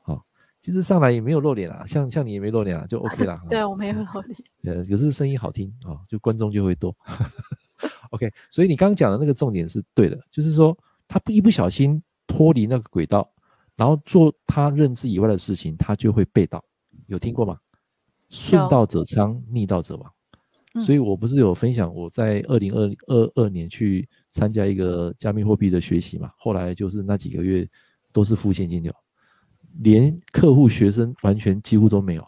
[0.02, 0.21] 好，
[0.60, 3.39] 其实上来也没有露脸啊，像像你也没露脸啊，就 OK 了。
[3.50, 4.78] 对，我没有露脸。
[4.78, 6.93] 呃，可是声音好听啊，就观众就会多。
[8.12, 13.32] OK，所以你刚刚讲的那个重点是对的，就是说他不一不小心脱离那个轨道，
[13.78, 16.62] 然后做他认知以外的事情，他就会被盗。
[17.08, 17.58] 有听过吗？
[18.30, 20.12] 顺道者昌，逆道者亡。
[20.82, 26.32] 所以我不是有分享我在二零二二二年去参加一个加密货币的学习嘛？
[26.38, 27.67] 后来就是那几个月
[28.12, 28.93] 都是付现金流，
[29.80, 32.26] 连客户学生完全几乎都没有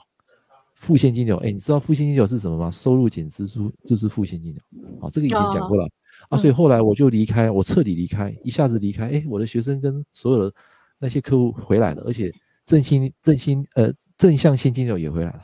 [0.75, 1.37] 付现金流。
[1.37, 2.71] 哎，你知道付现金流是什么吗？
[2.71, 4.61] 收入减支出就是付现金流。
[4.99, 5.87] 好，这个以前讲过了
[6.29, 6.37] 啊。
[6.37, 9.09] 所以后来我就离开，我彻底离开，一下子离开。
[9.09, 10.55] 哎，我的学生跟所有的
[10.99, 12.31] 那些客户回来了，而且
[12.65, 15.39] 正新正新呃正向现金流也回来了。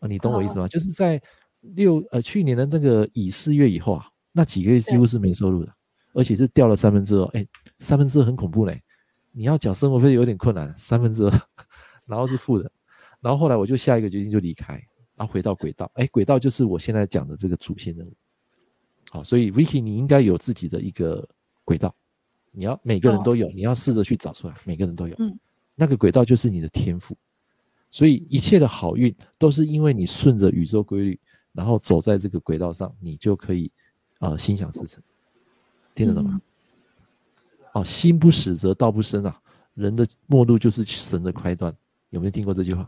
[0.00, 0.70] 啊你懂我意思吗？Oh.
[0.70, 1.20] 就是在
[1.60, 5.72] 六呃去年的那个乙四月以后啊，那几个月几乎是没收入的，
[6.12, 7.24] 而且是掉了三分之二。
[7.28, 7.46] 哎，
[7.78, 8.82] 三分之二很恐怖嘞，
[9.36, 11.30] 你要缴生活费有点困难，三分之二，
[12.06, 12.70] 然后是负的。
[13.20, 14.74] 然后后来我就下一个决定就离开，
[15.16, 15.90] 然后回到轨道。
[15.94, 18.14] 哎，轨道就是我现在讲的这个主线任务。
[19.10, 21.28] 好，所以 Vicky 你应该有自己的一个
[21.64, 21.94] 轨道，
[22.52, 23.54] 你要每个人都有，oh.
[23.54, 25.16] 你要试着去找出来，每个人都有。
[25.18, 25.36] 嗯，
[25.74, 27.16] 那个轨道就是你的天赋。
[27.90, 31.20] 所以一切的好运都是因为你顺着宇宙规律，
[31.52, 33.70] 然后走在这个轨道上，你就可以，
[34.20, 35.02] 呃，心想事成。
[35.94, 36.30] 听得懂吗？
[36.34, 36.40] 嗯、
[37.74, 39.40] 哦，心不死则道不生啊！
[39.74, 41.74] 人的末路就是神的开端，
[42.10, 42.82] 有没有听过这句话？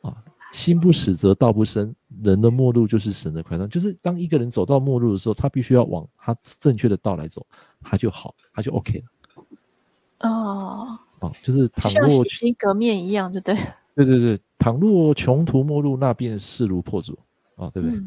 [0.00, 0.16] 啊、哦，
[0.50, 3.68] 心不死则道不生，人的末路就是神的开端。
[3.68, 7.46] 就是当一个人走到末路的时候，他必须要往他正确的道来走，
[7.82, 10.28] 他就好，他就 OK 了。
[10.30, 13.54] 哦，哦，就是倘若像洗心革面一样，就对。
[13.94, 17.18] 对对对，倘若穷途末路，那便势如破竹
[17.56, 18.00] 啊，对不对？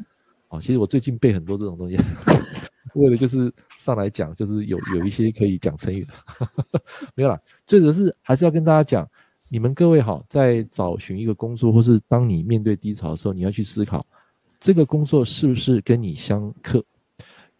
[0.50, 1.96] 哦，其实我最近背很多这种东西，
[2.94, 6.14] 为了就是上来讲，就是有有一些可以讲成语的，
[7.16, 7.40] 没有啦。
[7.66, 9.10] 最主要是还是要跟大家讲，
[9.50, 14.06] 你们各位好，在找寻一个工作，或是当你面对低潮的时候，你要去思考，
[14.60, 16.84] 这个工作是不是跟你相克？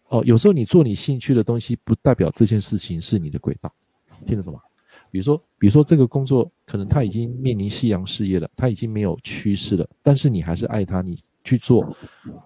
[0.10, 3.74] 哦，有时候你做你兴趣的东西，不代表这件事情是你的轨道，
[4.26, 4.60] 听得懂吗？
[5.12, 11.96] 比如说，比如说这个工作可能他已经面临夕阳事业了，他已经没有趋势了，但是你还是爱他，你去做，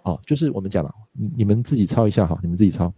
[0.03, 2.93] 哦，就是我们讲了，你你们自己抄一下哈，你们自己抄，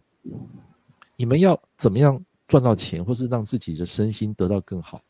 [1.16, 5.02] 你们要怎么样赚到钱，或是让自己的身心得到更好，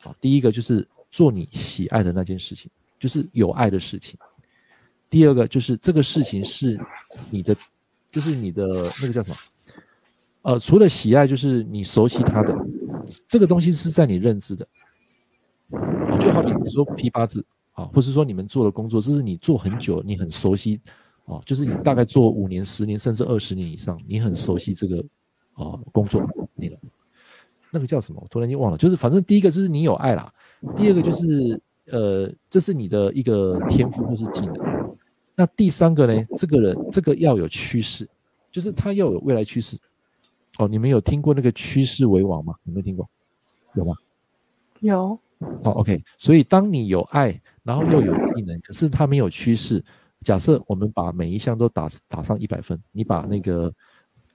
[0.00, 4.18] 好，第一个就是做你喜爱的那件事情，就是有爱的事情，
[5.08, 6.76] 第二个就是这个事情是
[7.30, 7.56] 你的，
[8.10, 8.66] 就是你的
[9.00, 9.36] 那个叫什么？
[10.42, 12.52] 呃，除了喜爱，就是你熟悉他的
[13.28, 14.66] 这个东西是在你认知的，
[16.20, 20.80] 就好比你说批八字啊，或是说你们做的工作，这是你做很久，你很熟悉，
[21.24, 25.04] 哦，就是你大概做五年、十年甚至二十年以上，你很熟悉这个
[25.54, 26.22] 啊工作
[26.54, 26.76] 那个。
[27.74, 28.20] 那个叫什么？
[28.22, 28.76] 我突然间忘了。
[28.76, 30.30] 就是反正第一个就是你有爱啦，
[30.76, 34.54] 第二个就是呃，这是你的一个天赋或是技能。
[35.34, 36.22] 那第三个呢？
[36.36, 38.06] 这个人这个要有趋势，
[38.50, 39.78] 就是他要有未来趋势。
[40.58, 42.54] 哦，你们有听过那个趋势为王吗？
[42.64, 43.08] 有没有听过？
[43.72, 43.94] 有吗？
[44.80, 45.18] 有。
[45.64, 46.02] 哦，OK。
[46.16, 49.84] 所以当你有爱，然后又有技能，可是它没有趋势。
[50.22, 53.72] 假设我们把每一项都打打上一百分，你把那个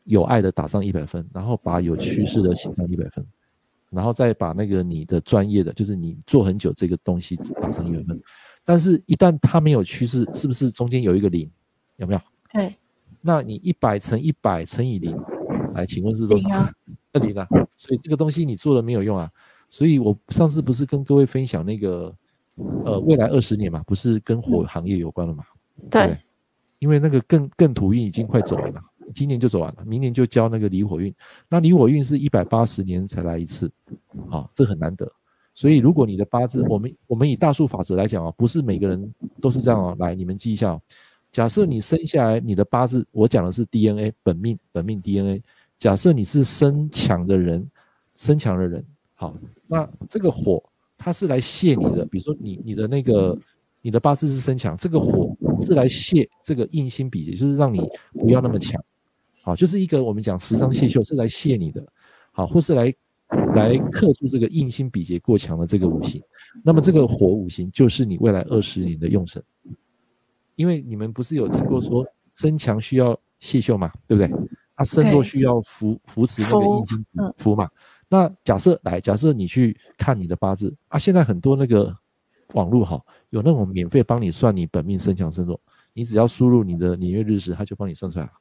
[0.03, 3.25] 有爱的打上一百分，然后把有趋势的写上一百分，
[3.89, 8.21] 然后再把那个你的专业的，就是你做很久这个东西打上一百分。
[8.65, 11.49] 但是，一旦它没有趋势，是不是中间有一个零？
[11.95, 12.21] 有没有？
[12.51, 12.75] 对。
[13.21, 15.17] 那你一百乘一百乘以零。
[15.73, 16.49] 来，请问是多少？
[17.13, 19.31] 那 零啊，所以这个东西你做了没有用啊。
[19.69, 22.15] 所以我上次不是跟各位分享那个，
[22.85, 25.43] 呃，未来二十年嘛，不是跟火行业有关了嘛？
[25.89, 26.17] 对。
[26.79, 28.79] 因为那个更更土运已经快走完了，
[29.15, 31.11] 今年就走完了，明年就交那个离火运。
[31.49, 33.67] 那离火运是一百八十年才来一次，
[34.29, 35.11] 啊，这很难得。
[35.55, 39.95] 所以如果你的八字，我们我们以大数法则来讲啊，不是每个人都是这样啊。
[39.97, 40.81] 来，你们记一下哦。
[41.31, 45.41] 假设你生下来，你的八字，我讲的是 DNA 本命本命 DNA。
[45.79, 47.67] 假设你是生强的人，
[48.15, 48.85] 生强的人，
[49.19, 50.63] 好，那这个火
[50.95, 53.35] 它是来泄你的，比如说你你的那个
[53.81, 57.81] 你的八字是生强，这个火是来泄这个印星比劫，就是让你
[58.13, 58.79] 不要那么强，
[59.41, 61.83] 好，就是一个我们讲十伤泄秀是来泄你的，
[62.31, 62.93] 好，或是来
[63.55, 66.21] 来克住这个印星比劫过强的这个五行，
[66.63, 69.43] 那么这个火五行就是你未来二十年的用神，
[70.55, 74.31] 因为你们不是有听过说生强需要泄秀嘛，对不对？
[74.75, 77.05] 它身弱需要扶扶持那个印星
[77.37, 77.67] 扶嘛？
[78.09, 81.95] 那假设来，假设你去看你的八字啊，现在很多那个
[82.53, 85.59] 网络哈，有那种免费帮你算你本命生强生弱，
[85.93, 88.31] 你只要输入你的年月日时，他就帮你算出来了，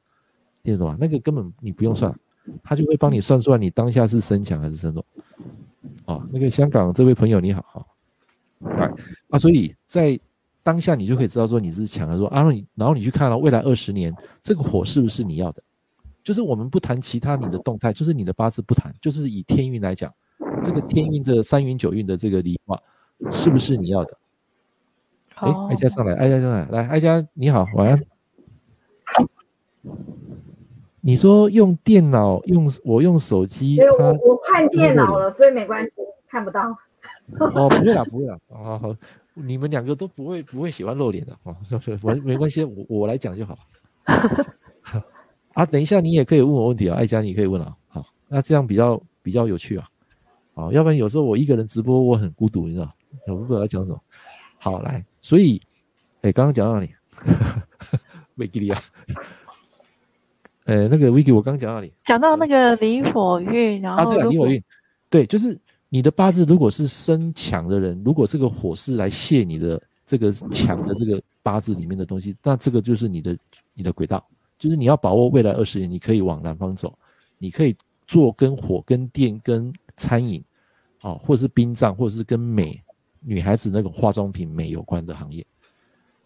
[0.63, 0.97] 听得懂吗？
[0.99, 2.17] 那个根本你不用算，
[2.63, 5.05] 他就会帮你算出来你当下是生强还是生弱。
[6.05, 7.85] 啊，那个香港这位朋友你好哈，
[8.59, 8.89] 来
[9.29, 10.17] 啊，所以在
[10.63, 15.61] 当下你就可以知道说你是强还是弱啊，然后你然后你去看了未来二十年这个火是不是你要的？
[16.27, 20.13] 就是我们不谈其他你的动态，就是你的八字不谈，就是以天运来讲，
[20.61, 22.77] 这个天运的三运九运的这个离卦，
[23.31, 24.17] 是不是你要的？
[25.35, 27.97] 哎、欸，爱佳上来，爱佳上来，来，爱佳你好，晚安。
[30.99, 36.77] 你说用电脑用我用手机，我我换电脑了，所以没关系，看不到。
[37.39, 38.93] 哦，不会啦，不会啦，好好，
[39.33, 41.55] 你们两个都不会不会喜欢露脸的哦，
[42.01, 43.57] 我 没关系，我我来讲就好。
[45.57, 47.75] 啊，等一下，你也可以问我问题啊，爱佳，你可以问啊。
[47.87, 49.89] 好，那这样比较比较有趣啊。
[50.53, 52.93] 好，要不然有时候我一个人直播，我很孤独，你知道？
[53.25, 53.99] 我不知道要讲什么。
[54.59, 55.59] 好，来，所以，
[56.21, 56.91] 哎，刚刚讲到哪里？
[58.35, 58.79] 维基利亚。
[60.65, 61.91] 呃， 那个维基，我刚刚讲到哪里？
[62.03, 64.63] 讲到那个离火运，然后啊，对啊，离火运，
[65.09, 73.35] 对，就是你的八字如果是生强的人，如果这个火是来泄你的这个强的这个八字里面的东西，那这个就是你的
[73.73, 74.23] 你的轨道。
[74.57, 76.97] 就是你要把握未来二十年，你可以往南方走，
[77.37, 77.75] 你可以
[78.07, 80.43] 做跟火、跟电、跟餐饮，
[81.01, 82.81] 哦，或者是殡葬，或者是跟美
[83.19, 85.45] 女孩子那种化妆品美有关的行业，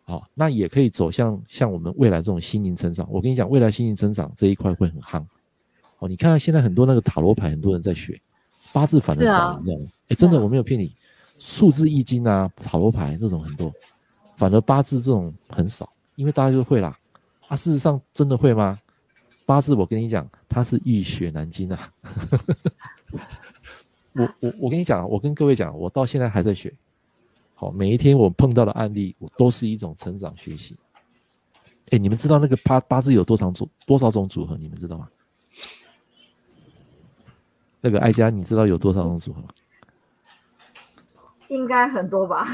[0.05, 3.07] 哦，那也可以走向像我们未来这种心灵成长。
[3.11, 5.25] 我跟你讲，未来心灵成长这一块会很夯。
[5.99, 8.19] 哦，你看看现在很多那个塔罗牌，很多人在学，
[8.71, 9.85] 八字反而少，你知道吗？
[10.09, 10.95] 哎，真的我没有骗你，
[11.37, 13.71] 数字易经啊，塔罗牌这种很多，
[14.35, 16.97] 反而八字这种很少，因为大家就会啦。
[17.51, 18.79] 啊，事实上真的会吗？
[19.45, 21.91] 八字我跟你讲，它是易学难精啊。
[24.15, 26.73] 我我我跟你讲，我跟各位讲，我到现在还在学。
[27.53, 30.77] 好，每一天我碰到的案例，我都是一种成长学习。
[31.89, 34.55] 哎，你们知道那个八八字有多少组多少种组合？
[34.55, 35.09] 你们知道吗？
[37.81, 39.49] 那个爱佳，你知道有多少种组合吗？
[41.49, 42.47] 应该很多吧。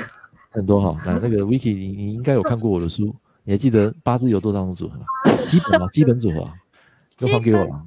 [0.49, 3.15] 很多哈，那那个 Vicky，你你应该有看过我的书。
[3.47, 5.05] 你还记得八字有多少种组合吗？
[5.47, 6.53] 基本啊，基本组合啊，
[7.17, 7.85] 都还给我了。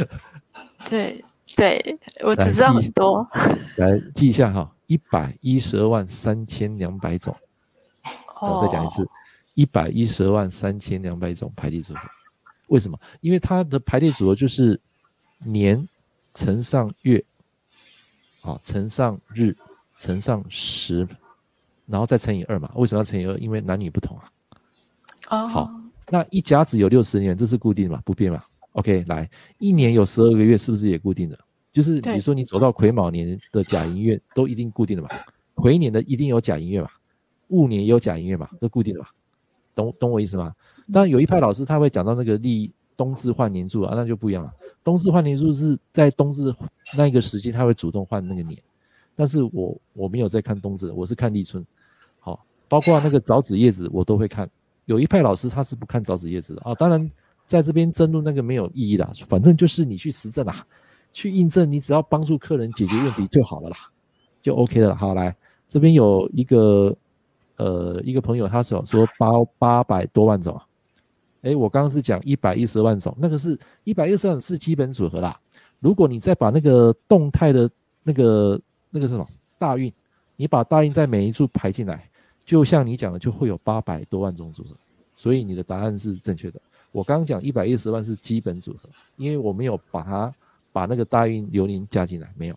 [0.90, 1.24] 对
[1.56, 3.26] 对，我只知道很多。
[3.78, 7.34] 来记一下哈，一百一十二万三千两百种。
[8.42, 9.08] 我再讲一次，
[9.54, 12.00] 一百一十二万三千两百种排列组合。
[12.66, 13.00] 为什么？
[13.22, 14.78] 因为它的排列组合就是
[15.38, 15.88] 年
[16.34, 17.24] 乘上月，
[18.42, 19.56] 啊，乘上日，
[19.96, 21.08] 乘上时。
[21.86, 22.70] 然后再乘以二嘛？
[22.74, 23.36] 为什么要乘以二？
[23.38, 24.30] 因为男女不同啊。
[25.30, 25.48] 哦。
[25.48, 25.70] 好，
[26.10, 28.02] 那一甲子有六十年，这是固定的嘛？
[28.04, 31.38] 不变嘛？OK，来，一年有十二个月，是不是也固定的？
[31.72, 35.08] 就是比如说你走到癸卯年的甲寅月，都一定固定的嘛？
[35.54, 36.88] 癸年的一定有甲寅月嘛？
[37.48, 38.48] 戊年也有甲寅月嘛？
[38.60, 39.06] 都固定的嘛？
[39.74, 40.52] 懂懂我意思吗？
[40.92, 44.52] 当然有一派老师他会讲到那个立冬至换年柱啊，那就不一样了。
[44.82, 46.54] 冬至换年柱是在冬至
[46.96, 48.58] 那个时期，他会主动换那个年。
[49.14, 51.64] 但是我我没有在看冬至，我是看立春。
[52.68, 54.48] 包括那个早子叶子，我都会看。
[54.86, 56.74] 有一派老师他是不看早子叶子的啊。
[56.74, 57.10] 当然，
[57.44, 60.64] 在这边争论那个没有意义的，反正就是你去实证啦，
[61.12, 63.76] 去印证，你只要帮助客人解决问题就好了啦，
[64.40, 64.94] 就 OK 的了。
[64.94, 65.34] 好，来
[65.68, 66.96] 这边有一个
[67.56, 70.60] 呃一个朋友，他说说八八百多万种，
[71.42, 75.36] 诶，我刚刚是讲一百一十万种，那个是一百一十万是基本组合啦。
[75.80, 77.68] 如果你再把那个动态的
[78.04, 79.26] 那个那个什么
[79.58, 79.92] 大运，
[80.36, 82.08] 你把大运在每一处排进来。
[82.46, 84.70] 就像你讲的，就会有八百多万种组合，
[85.16, 86.58] 所以你的答案是正确的。
[86.92, 90.34] 我刚刚讲一百一十万是基本组合，因为我没有把它
[90.72, 92.56] 把那个大运流年加进来，没有。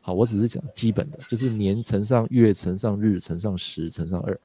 [0.00, 4.40] 好，我只是讲基本的，就是年乘上月乘上日乘上时乘上二。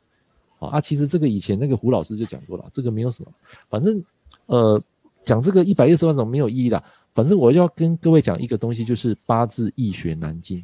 [0.60, 3.32] 好啊，其实这个以前那个胡老师就讲过了，这个没有什么，
[3.70, 4.04] 反正
[4.48, 4.84] 呃
[5.24, 6.84] 讲这个一百一十万种没有意义的。
[7.16, 10.64] 反正我要跟各位讲一个东西，就是八字易学难精。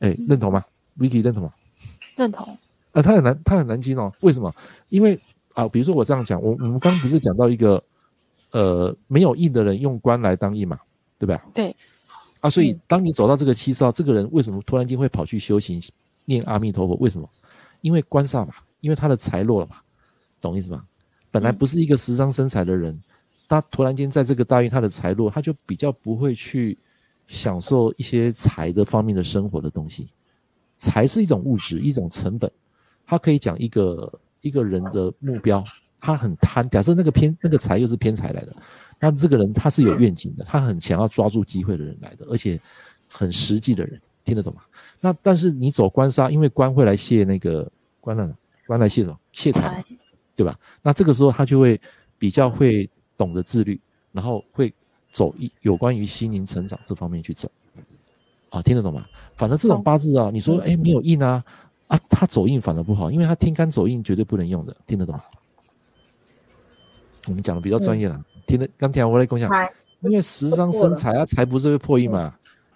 [0.00, 0.64] 哎，认同吗
[0.98, 1.52] ？Vicky 认同吗？
[2.16, 2.56] 认同。
[2.96, 4.10] 啊，它很难，他很难听哦。
[4.20, 4.50] 为什么？
[4.88, 5.20] 因为
[5.52, 7.82] 啊，比如说我这样讲，我我们刚刚不是讲到一个
[8.52, 10.80] 呃没有印的人用官来当印嘛，
[11.18, 11.44] 对吧？
[11.52, 11.76] 对。
[12.40, 15.82] 啊，所以当你走到这个七十号，这个人为什么突然间会跑去修行
[16.24, 16.94] 念阿弥陀佛？
[16.96, 17.28] 为什么？
[17.82, 19.76] 因为官煞嘛，因为他的财弱了嘛，
[20.40, 20.82] 懂意思吗？
[21.30, 22.98] 本来不是一个时尚身材的人，
[23.46, 26.78] 他突然间在这个大运他的财弱，他就比较不会去
[27.26, 30.08] 享受一些财的方面的生活的东西。
[30.78, 32.50] 财是一种物质，一种成本，
[33.06, 35.62] 他可以讲一个一个人的目标，
[36.00, 36.68] 他很贪。
[36.68, 38.54] 假设那个偏那个财又是偏财来的，
[38.98, 42.60] 那这个人他是有愿景的，他很想要抓住机会的人来的，而且
[43.08, 44.62] 很实际的人，听得懂吗？
[45.00, 49.18] 那但是你走官杀，因为官会来泄那个官了，官来泄什么？
[49.32, 49.84] 泄财，
[50.34, 50.58] 对吧？
[50.82, 51.80] 那这个时候他就会
[52.18, 54.72] 比较会懂得自律，然后会
[55.12, 57.50] 走一有关于心灵成长这方面去走。
[58.48, 59.06] 啊，听得懂吗？
[59.34, 61.44] 反正这种八字啊，你说哎没有印啊，
[61.88, 65.22] 啊他走印反而不好，因为他天干走印绝对不能用的，听得懂吗？
[67.26, 69.50] 我们讲的比较专业了，听得刚听我来共享，
[70.00, 72.34] 因为食伤生财啊，财不是会破印嘛？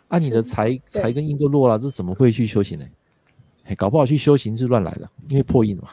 [0.08, 2.84] 啊，你的财财跟印都弱了，这怎么会去修行呢？
[3.66, 5.90] 哎，搞不好去修行是乱来的，因为破印嘛。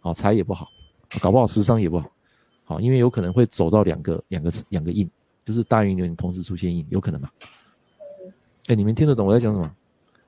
[0.00, 0.68] 好，财也不好，
[1.20, 2.10] 搞不好食伤也不好。
[2.64, 5.08] 好，因为有可能会走到两个两个两个印，
[5.44, 7.30] 就是大运流年同时出现印，有可能嘛？
[8.66, 9.76] 哎，你们听得懂我在讲什么？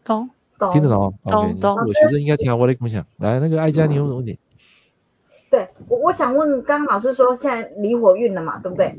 [0.05, 0.31] 懂，
[0.73, 1.13] 听得懂。
[1.25, 1.75] 懂，懂。
[1.75, 3.05] 我学生应该听好我的分享。
[3.19, 4.39] 来，那个爱佳，你有什么问题？
[5.51, 8.99] 对，我我想问，刚刚老师说现在离火运了嘛，对不对？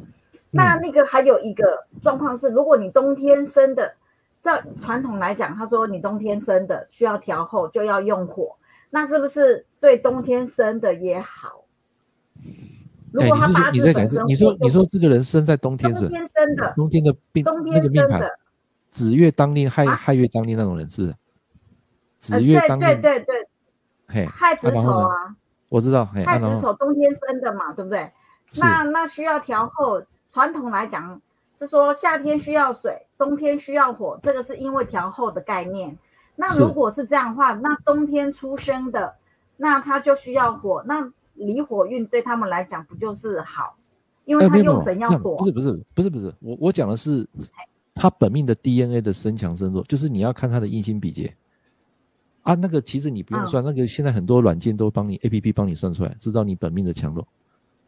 [0.51, 3.93] 那那个还有一个状况是，如果你冬天生的。
[4.39, 8.55] 在传统来讲，他说你冬天生的需要调候，就要用火，
[8.89, 11.65] 那是不是对冬天生的也好？
[13.11, 16.01] 如果他八字本身，你说你说这个人生在冬天是？
[16.01, 18.31] 冬天生的，冬天的病，冬天生的，
[18.89, 21.15] 子月当令，亥亥月当令那种人是不是？
[22.19, 23.47] 子月当令，对对对，
[24.07, 25.35] 嘿，亥子丑啊，
[25.69, 28.09] 我知道，亥子丑冬天生的嘛，对不对？
[28.55, 30.01] 那那需要调候，
[30.31, 31.21] 传统来讲。
[31.59, 35.97] 是说夏天需要水，冬天需要火，这个是因为调候的概念。
[36.35, 39.15] 那如果是这样的话，那冬天出生的，
[39.55, 40.83] 那他就需要火。
[40.85, 43.75] 那离火运对他们来讲不就是好？
[44.25, 45.35] 因为他用神要火。
[45.37, 47.27] 不是不是不是不是，我我讲的是
[47.95, 51.35] 他本命的 DNA 的身强身弱，就是你要看他的印星比劫
[52.47, 52.55] 啊。
[52.55, 57.27] 那个其实你不用算，那个现在很多软件都帮你 APP 帮你算出来，知道你本命的强弱。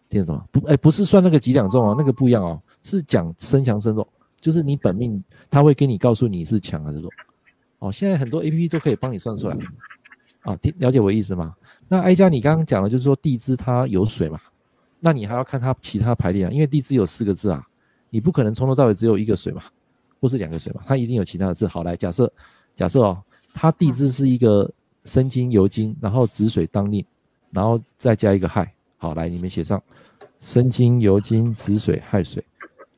[0.09, 0.45] 听得懂吗？
[0.51, 2.61] 不，哎，不是算那个几两重啊，那个不一样哦。
[2.81, 4.07] 是讲身强身弱，
[4.41, 7.11] 就是你本命他会跟你告诉你是强还是弱。
[7.79, 9.57] 哦，现在很多 A P P 都可以帮你算出来。
[10.41, 11.53] 啊，听了解我意思吗？
[11.87, 14.39] 那哀家你刚刚讲的就是说地支它有水嘛，
[14.99, 17.63] 那你还要看它其他排列啊，因为地支有四个字啊，
[18.09, 19.61] 你不可能从头到尾只有一个水嘛，
[20.19, 21.67] 或是两个水嘛，它一定有其他的字。
[21.67, 22.31] 好，来假设
[22.75, 23.21] 假设哦，
[23.53, 24.71] 它地支是一个
[25.05, 27.05] 申金酉金，然后子水当令，
[27.51, 28.71] 然后再加一个亥。
[28.97, 29.81] 好，来你们写上
[30.39, 32.43] 申金酉金子水亥水。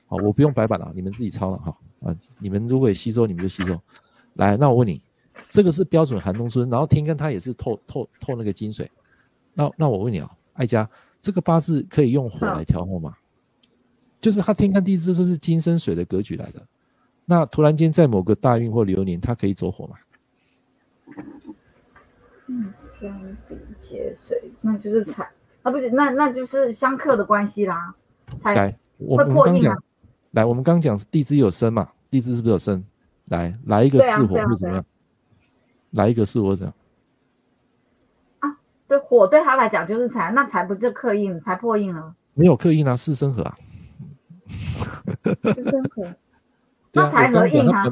[0.07, 1.77] 好，我不用白板了，你们自己抄了哈。
[2.01, 3.79] 啊，你们如果也吸收，你们就吸收。
[4.33, 5.01] 来，那我问你，
[5.49, 8.89] 这个是标准寒冬春，然后天干它也是透透透那个金水。
[9.53, 10.89] 那那我问你啊，艾佳，
[11.21, 13.15] 这个八字可以用火来调和吗？
[14.19, 16.65] 就是它天干地支都是金生水的格局来的。
[17.25, 19.95] 那突然间在某个大运或流年，它可以走火吗？
[22.47, 25.29] 嗯，相比劫水，那就是财
[25.63, 27.93] 啊，不是，那那就是相克的关系啦。
[28.39, 29.75] 财会破印吗？
[30.31, 31.89] 来，我们刚讲是地支有生嘛？
[32.09, 32.83] 地支是不是有生？
[33.27, 34.85] 来，来一个巳火会怎么样？
[35.91, 36.73] 来一个巳火怎样？
[38.39, 42.15] 啊，对，火对他来讲就是财，那财不就克印，财破印了？
[42.33, 43.57] 没有克印啊，四生合啊。
[45.53, 46.05] 四生合，
[46.93, 47.85] 那财合印啊？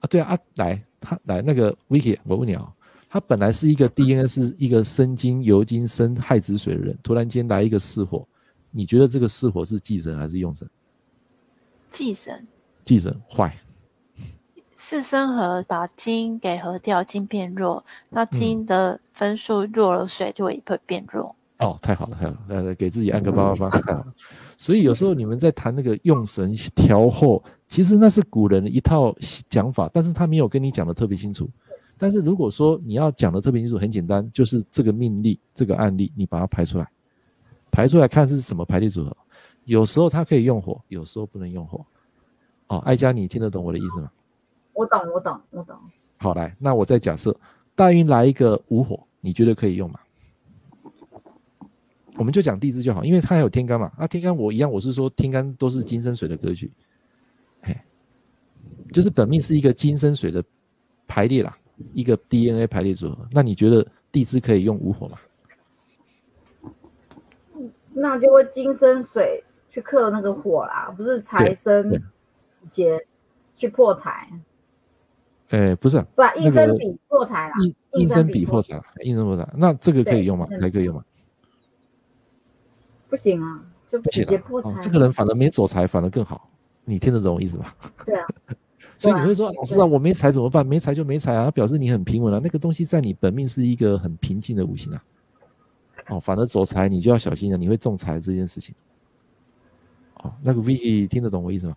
[0.00, 2.70] 啊，对啊，啊，来，他来那个 Vicky，我问你啊，
[3.08, 8.26] 他本来是一个 DNA 是一个生金油金生亥子水的人，突然间来一个巳火，
[8.70, 10.68] 你觉得这个巳火是忌神还是用神？
[11.90, 12.46] 忌神，
[12.84, 13.56] 忌神坏。
[14.74, 21.36] 四生合把金给合掉，金变弱，那金的分数弱了，水就会变弱。
[21.58, 24.14] 嗯、哦，太好了，太好了，来给自己按个八八八，太好了。
[24.56, 29.14] 所以有时候你们在谈那个用神调候，其实那是古人的一套
[29.48, 31.48] 讲法，但是他没有跟你讲的特别清楚。
[31.96, 36.90] 但是如果说你要讲的特别清楚，很简单，就是这个命例，这个案例，你把它排出来，
[37.70, 39.16] 排出来看是什么排列组合。
[39.66, 41.86] 有时候它可以用火，有时候不能用火。
[42.66, 44.10] 哦，艾佳，你听得懂我的意思吗？
[44.72, 45.76] 我懂，我懂，我懂。
[46.16, 47.34] 好，来，那我再假设
[47.76, 50.00] 大运来一个午火，你觉得可以用吗？
[52.16, 53.92] 我们就讲地支就好，因为它还有天干嘛。
[53.96, 56.72] 那天干我一样，我是说天干都是金生水的格局，嘿，
[58.92, 60.42] 就是本命是一个金生水的
[61.06, 61.56] 排列啦，
[61.94, 63.26] 一个 DNA 排列组合。
[63.32, 65.18] 那你觉得地支可以用午火吗？
[67.92, 72.00] 那就会金生水去克那个火啦，不是财生
[72.68, 73.04] 劫
[73.54, 74.30] 去破财。
[75.48, 80.46] 哎，不是、啊，不，印生比破财啦，印印生比破财，印生破财，那这个可以用吗？
[80.60, 81.04] 还可以用吗？
[83.08, 84.78] 不行啊，就不行破财、哦。
[84.80, 86.48] 这个人反而没走财，反而更好。
[86.84, 87.74] 你听得懂我意思吗？
[88.06, 88.26] 对啊。
[89.00, 90.64] 所以你会说，老师啊，我没财怎么办？
[90.64, 92.38] 没财就没财啊，表示你很平稳啊。
[92.42, 95.02] 那个东西在你本命是一个很平静的五行啊。
[96.08, 98.74] 哦，反而走财你就要小心了，你会中财这件事情。
[100.16, 101.76] 哦，那个 Vicky 听得懂我意思吗？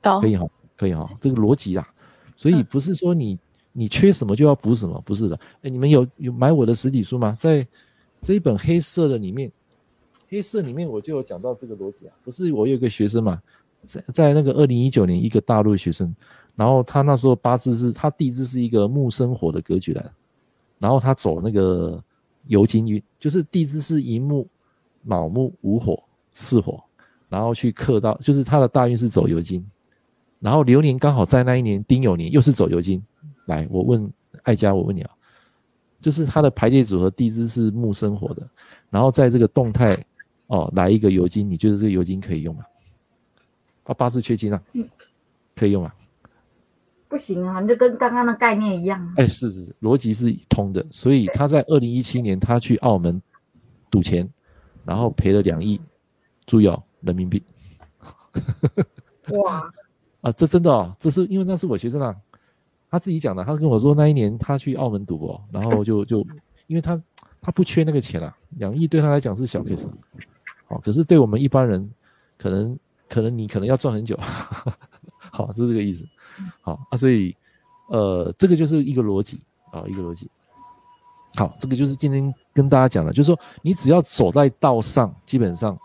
[0.00, 0.22] 懂。
[0.22, 1.86] 可以哈，可以哈，这个逻辑啊。
[2.34, 3.38] 所以不是说你
[3.72, 5.38] 你缺什么就要补什么，不是的。
[5.60, 7.36] 哎，你们有有买我的实体书吗？
[7.38, 7.66] 在
[8.22, 9.52] 这一本黑色的里面，
[10.30, 12.14] 黑色里面我就有讲到这个逻辑啊。
[12.24, 13.42] 不是我有一个学生嘛，
[13.84, 16.14] 在在那个二零一九年，一个大陆的学生，
[16.56, 20.04] 然后他那时候八字是他地支是一个木生火的格局来，
[20.78, 22.02] 然后他走那个
[22.48, 24.46] 酉金运，就是地支是寅木、
[25.02, 26.02] 卯木、午火、
[26.32, 26.82] 巳火，
[27.28, 29.64] 然后去克到，就是他的大运是走酉金。
[30.40, 33.02] 然后流年刚好在那一年丁酉年，又是走酉金。
[33.46, 35.10] 来，我问爱家，我问你啊，
[36.00, 38.46] 就是他的排列组合地支是木生火的，
[38.90, 39.98] 然后在这个动态
[40.46, 42.62] 哦来一个酉金，你觉得这个酉金可以用吗？
[43.84, 44.62] 啊，八字缺金啊，
[45.56, 45.94] 可以用啊？
[47.14, 49.14] 不行啊，你就跟刚刚的概念一样。
[49.14, 50.84] 哎，是是是，逻辑是通的。
[50.90, 53.22] 所以他在二零一七年他去澳门
[53.88, 54.28] 赌钱，
[54.84, 55.80] 然后赔了两亿，
[56.44, 57.40] 注意哦，人民币。
[59.28, 59.70] 哇！
[60.22, 62.12] 啊，这真的哦，这是因为那是我学生啊，
[62.90, 63.44] 他自己讲的。
[63.44, 66.26] 他跟我说那一年他去澳门赌博，然后就就
[66.66, 67.00] 因为他
[67.40, 69.86] 他不缺那个钱啊，两亿对他来讲是小 case，
[70.66, 71.88] 好，可是对我们一般人，
[72.36, 72.76] 可能
[73.08, 74.18] 可能你可能要赚很久，
[75.30, 76.04] 好，是这个意思，
[76.60, 77.34] 好啊，所以
[77.88, 80.30] 呃，这个就是一个逻辑啊，一个逻辑。
[81.34, 85.78] 好，这个就是今天跟大家讲的，就是说你只要走在道上，基本上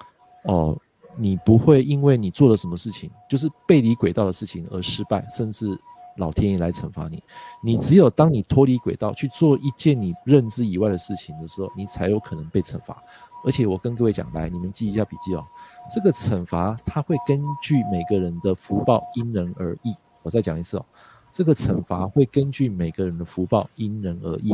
[0.43, 0.77] 哦。
[1.21, 5.77] 你不会因为你做了什么事情，就是背离轨道的事情而失败，甚至
[6.15, 7.21] 老天爷来惩罚你。
[7.61, 13.03] 你只有当你脱离轨道去做一件你认知以外的事情的时候，你才有可能被惩罚。
[13.43, 15.43] 而且我跟各位讲，来，你们记一下笔记哦。
[15.91, 19.93] 这个惩罚它会根据每个人的福报因人而异。
[20.23, 20.85] 我再讲一次哦，
[21.31, 24.51] 这个惩罚会根据每个人的福报因人而异。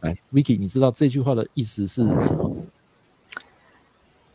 [0.00, 2.56] 来，Vicky，你知道这句话的意思是什么？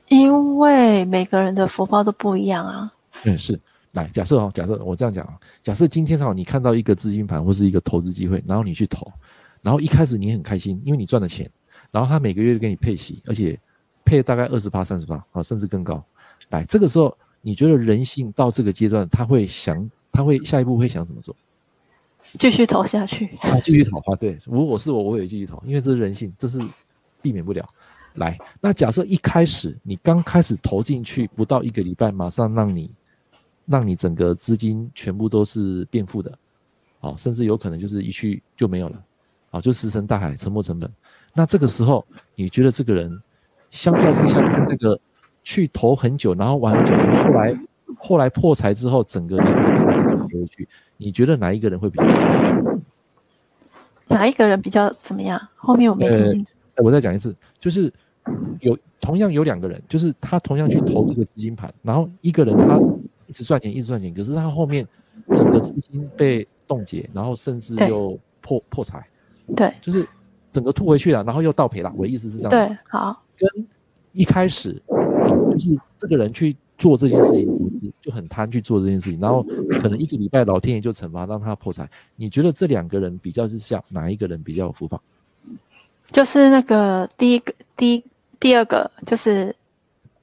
[0.07, 2.93] 因为每个人的福报都不一样啊。
[3.23, 3.59] 嗯，是。
[3.93, 9.11] 来，假设哦，假设我这样讲啊，假设今天哈，你看到一个资金盘或是一个投资机会，然后你去投，
[9.61, 11.49] 然后一开始你很开心，因为你赚了钱，
[11.89, 13.59] 然后他每个月都给你配息，而且
[14.05, 16.03] 配大概二十八、三十八，啊，甚至更高。
[16.49, 21.35] 来，这个时候你觉得人性到这个阶段，他会想，他会下一步会想怎么做？
[22.39, 23.27] 继续投下去。
[23.39, 26.59] 啊，继续投啊，对，如果是我，我也继续投，因为这是人性，这是
[27.21, 27.63] 避免不了。
[28.15, 32.89] 来，那假设一开始你刚开始投进去不到一个礼拜，马上让你，
[33.67, 36.35] 让你整个资金全部都是变负的，
[37.01, 39.03] 哦，甚至有可能就是一去就没有了，
[39.51, 40.91] 啊，就石沉大海，沉没成本。
[41.31, 42.03] 那这个时候，
[42.33, 43.21] 你觉得这个人
[43.69, 44.99] 相较之下跟那个
[45.43, 47.59] 去投很久，然后玩很久，后来
[47.99, 49.45] 后来破财之后，整个人
[50.27, 50.67] 回去，
[50.97, 52.05] 你觉得哪一个人会比较？
[54.07, 55.41] 哪一个人比较怎么样？
[55.55, 56.51] 后面我没听清楚。
[56.75, 57.91] 呃，我再讲一次，就是。
[58.59, 62.77] 有同样有两个人，就是他同样去投这个资金盘，然后一个人他
[63.25, 64.85] 一直赚钱，一直赚钱，可是他后面
[65.29, 69.07] 整个资金被冻结，然后甚至又破破财，
[69.55, 70.05] 对，就是
[70.51, 71.89] 整个吐回去了，然后又倒赔了。
[71.95, 73.67] 我的意思是这样，对，好，跟
[74.11, 74.73] 一开始
[75.25, 79.43] 就是这个人去做这件事情，就很贪去做这件事情，然后
[79.81, 81.89] 可能一个礼拜老天爷就惩罚让他破财。
[82.15, 85.01] 你觉得这两个人比较之下，哪一个人比较有福报？
[86.11, 88.03] 就是那个第一个第一。
[88.39, 89.53] 第二个就是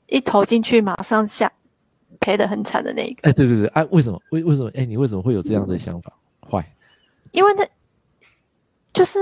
[0.06, 1.52] 一投进去马上下
[2.20, 3.28] 赔的很惨的那一个。
[3.28, 4.22] 哎，对对对，哎，为什么？
[4.30, 4.70] 为为什么？
[4.72, 6.12] 哎，你为什么会有这样的想法？
[6.48, 6.64] 坏，
[7.32, 7.66] 因为那
[8.92, 9.18] 就是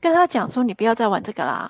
[0.00, 1.68] 跟他讲说，你不要再玩这个啦。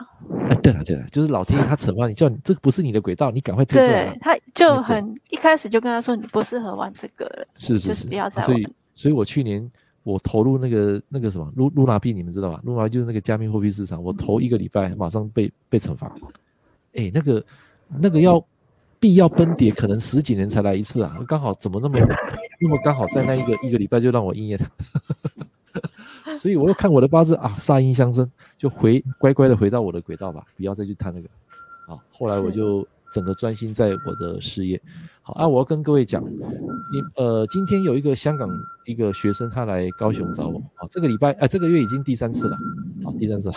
[0.51, 4.11] 哎，对了对了，就是老天爷他惩罚你，叫你这个不是你的轨道，你赶快退出来。
[4.11, 8.47] 对，他就很一开始就跟他说，你不适合玩这个了，是是是，就是不要再玩。
[8.47, 9.71] 所以，所以我去年
[10.03, 12.61] 我投入那个那个什么露露娜币，你们知道吧？
[12.65, 16.15] 露娜就是那个加密货币市场，我投一个礼拜，马上被被惩罚。
[16.95, 17.45] 哎，那个，
[17.89, 18.45] 那个要
[19.01, 21.19] 币要崩跌，可能十几年才来一次啊！
[21.27, 21.99] 刚好怎么那么
[22.61, 24.61] 那么刚好在那一个一个礼拜就让我应验，
[26.37, 31.29] 所以我又看我的八字啊，煞音相生，就回乖乖的回到我的轨道吧，不要再去贪那个。
[31.87, 34.81] 啊，后来我就整个专心在我的事业。
[35.21, 38.49] 好啊，我要跟各位讲，你呃，今天有一个香港
[38.87, 42.59] 一个学生他来高雄找我，啊，这个礼拜啊、这个月已经第三次了，
[43.05, 43.55] 好，第三次了，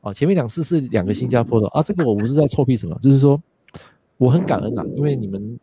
[0.00, 3.38] 啊，前面两次是两个新加坡的啊，这个我不是在臭屁什么，就是说
[4.16, 5.58] 我很感恩呐，因为你们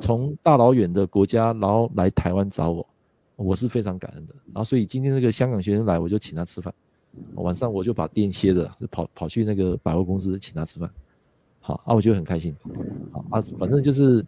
[0.00, 2.86] 从大老远的国家然后来台湾找我，
[3.36, 6.74] 我是非常感恩的，然后所以今天那个香港学生来，我就请他吃饭，
[7.36, 10.90] 晚上我就把店歇着，就跑跑去那个百货公司请他吃饭，
[11.66, 12.54] 好啊，我就很开心，
[13.10, 14.24] 好啊，反正就是。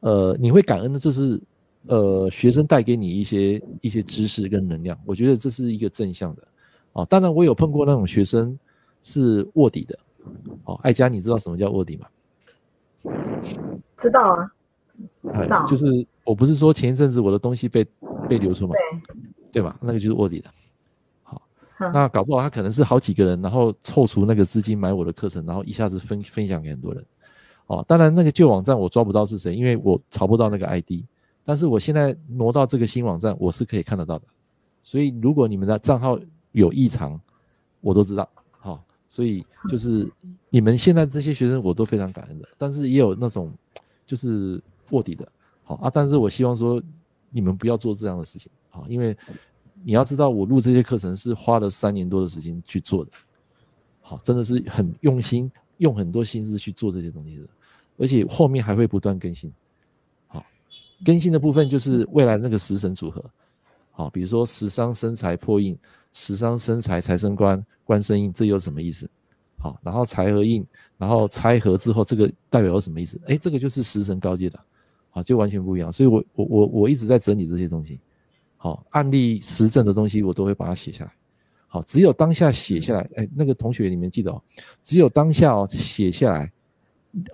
[0.00, 1.40] 呃，你会感恩的，就是，
[1.86, 6.46] 呃，学生带给你一些一些知识跟能量，我觉得这是一个正向的，
[6.92, 8.58] 啊，当然我有碰过那种学生
[9.02, 9.98] 是卧底的，
[10.64, 12.06] 哦，艾佳，你知道什么叫卧底吗？
[13.96, 14.20] 知道
[15.32, 15.86] 啊，知道，就是
[16.22, 17.82] 我不是说前一阵子我的东西被
[18.28, 18.74] 被流出吗？
[18.74, 19.14] 对，
[19.52, 19.74] 对吧？
[19.80, 20.50] 那个就是卧底的，
[21.78, 27.04] 那搞不好他可能是好几个人，然后凑出那个资金买我的课程，然后一下子分分享给很多人。
[27.66, 31.02] 哦，当然那个旧网站我抓不到是谁，因为我查不到那个 ID。
[31.44, 34.24] 但是我现在挪到这个新网站，我是可以看得到的。
[34.82, 36.18] 所以如果你们的账号
[36.52, 37.20] 有异常，
[37.80, 38.28] 我都知道。
[38.52, 40.10] 好、所以就是
[40.50, 42.48] 你们现在这些学生我都非常感恩的。
[42.56, 43.52] 但是也有那种
[44.06, 45.26] 就是卧底的，
[45.64, 45.90] 好啊。
[45.92, 46.82] 但是我希望说
[47.30, 49.16] 你们不要做这样的事情，好，因为
[49.84, 53.10] 你要知道我录这些课程是花了三年多的时间去做的，
[54.00, 55.50] 好，真的是很用心。
[55.78, 57.48] 用很多心思去做这些东西的，
[57.98, 59.52] 而且后面还会不断更新。
[60.28, 60.46] 好，
[61.04, 63.22] 更新的部分就是未来那个食神组合。
[63.90, 65.76] 好，比如说食伤生财破印，
[66.12, 69.10] 食伤生财财生官，官生印，这又什么意思？
[69.58, 70.64] 好，然后财合印，
[70.96, 73.20] 然后财合之后，这个代表有什么意思？
[73.26, 74.60] 诶，这个就是食神高阶的，
[75.10, 75.92] 好，就完全不一样。
[75.92, 78.00] 所以我我我我一直在整理这些东西。
[78.64, 81.12] 好，案例实证的东西我都会把它写下来。
[81.66, 84.42] 好，只有当下写下来，哎，那个同学你们记得哦，
[84.82, 86.50] 只有当下哦写下来，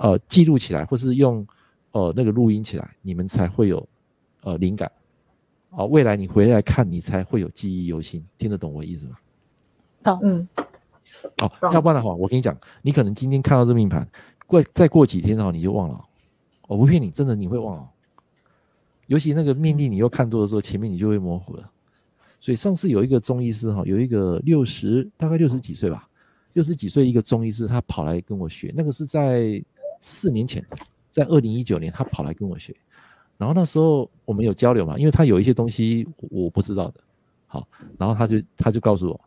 [0.01, 1.47] 呃，记录起来，或是用
[1.93, 3.89] 呃那个录音起来，你们才会有
[4.43, 4.91] 呃灵感，
[5.71, 9.17] 啊，未来你回来看你才会有记忆犹新，听得懂我意思吗？
[10.03, 10.49] 懂，嗯，
[11.43, 14.05] 哦，要不然的话，我跟你讲，你可能今天看到这命盘，
[14.49, 16.05] 过再过几天哦，你就忘了，
[16.67, 17.89] 我不骗你，真的你会忘了，
[19.11, 21.69] 尤其那个命令你又看多的时候，前面你就会模糊了。
[22.39, 26.09] 所以上次有一个中医师哈，有一个六十大概六十几岁吧，
[26.53, 29.61] 六十几岁一个中医师，他跑来跟我学，那个是在
[30.01, 30.65] 四年前，
[31.11, 32.73] 在二零一九年他跑来跟我学，
[33.37, 37.01] 然后那时候我们有交流嘛，因为他有一些东西我不知道的，
[37.49, 37.67] 好，
[37.99, 39.21] 然后他就他就告诉我，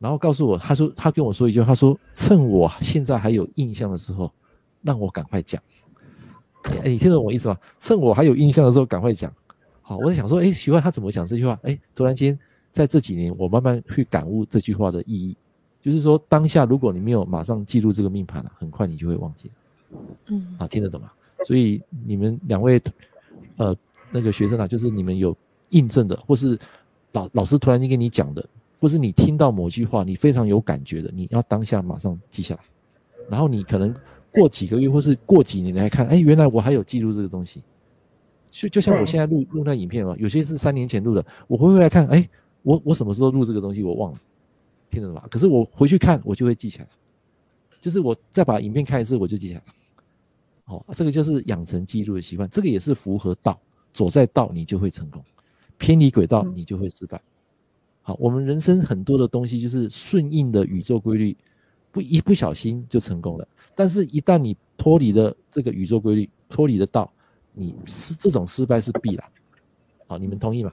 [0.00, 4.32] 然后告诉我，他说他跟我说一句，他说趁我现在还有印象的时候，
[4.82, 5.62] 让我赶快讲，
[6.82, 7.56] 哎，你听懂我意思吗？
[7.78, 9.32] 趁我还有印象的时候赶快讲，
[9.82, 11.58] 好，我在想说，哎，奇怪，他怎么讲这句话？
[11.62, 12.38] 哎，突然间。
[12.70, 15.36] 在这几年，我慢慢去感悟这句话的意义，
[15.82, 19.54] 就是说，当下如果你没有马上记录这个命盘了，很快你就会忘记了。
[20.26, 21.10] 嗯，啊，听得懂吗？
[21.44, 22.80] 所以你们两位，
[23.56, 23.74] 呃，
[24.12, 25.36] 那个学生啊，就是你们有
[25.70, 26.56] 印证的，或是
[27.12, 28.46] 老老师突然间跟你讲的，
[28.78, 32.60] 或是你听到某句话，你非常有感觉的，你要当下马上记下来，
[33.28, 33.92] 然后你可能
[34.32, 37.62] 过几个月或是过几年来看，哎，原来我还有记录这个东西。
[38.50, 42.28] 就就像我现在录录那影片嘛，有些是三年前录的，我回回来看，哎。
[42.62, 44.18] 我我什么时候录这个东西我忘了，
[44.90, 45.24] 听得懂吗？
[45.30, 46.88] 可是我回去看我就会记起来，
[47.80, 49.64] 就是我再把影片看一次我就记起来了。
[50.66, 53.58] 哦，这个就是养成记录的习惯，这个也是符合道，
[53.92, 55.24] 走在道你就会成功，
[55.78, 57.18] 偏离轨道你就会失败。
[58.02, 61.36] 好，我们人生很多的东西就是顺应的宇宙规律，
[61.90, 67.10] 不一不小心就成功了，但是一旦你脱离了这个宇宙规律，脱离了道，
[67.52, 69.24] 你是这种失败是必然。
[70.06, 70.72] 好，你们同意吗？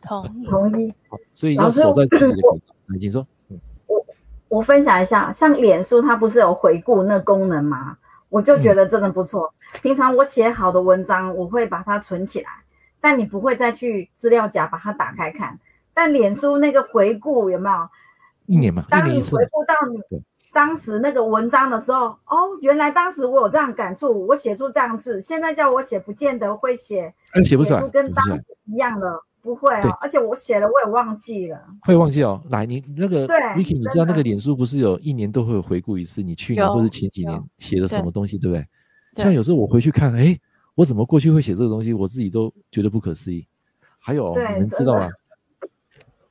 [0.00, 0.92] 同意， 同意。
[1.08, 2.74] 好，所以要守在自己的轨道。
[2.86, 3.26] 来，请说。
[3.48, 4.06] 嗯，我
[4.48, 7.96] 我分享一下，像脸书它不是有回顾那功能吗？
[8.28, 9.52] 我就觉得真的不错。
[9.74, 12.50] 嗯、平常我写好的文章，我会把它存起来，
[13.00, 15.58] 但你不会再去资料夹把它打开看。
[15.94, 17.88] 但脸书那个回顾有没有？
[18.46, 20.22] 一年嘛，当你回顾到你。
[20.52, 32.42] 当时那个文章的时候，哦，原来当时我有这样感触，我写出这样字，现在叫我写，不见得会写，写不出来，跟当时一样的，不会哦，而且我写了，我也忘记了，会忘记哦。
[32.50, 38.66] 来，你那个 Vicky，你知道那个脸书不是有一年都会回顾一次，你去年或者前几年写的什么东西，对不对？
[39.16, 40.38] 像有时候我回去看，哎，
[40.74, 43.46] 我怎么过去会写这个东西，我自己都觉得不可思议。
[43.98, 45.08] 还有，你们知道吗？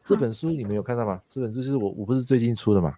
[0.03, 1.19] 这本书你们有看到吗？
[1.27, 2.93] 这本书就是我，我不是最近出的吗？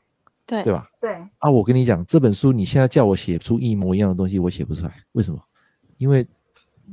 [0.45, 0.87] 对对吧？
[0.99, 4.93] 对啊，我跟你讲，这本书你现在叫我写出一模一样的东西，我写不出来。
[5.13, 5.41] 为什么？
[5.97, 6.27] 因为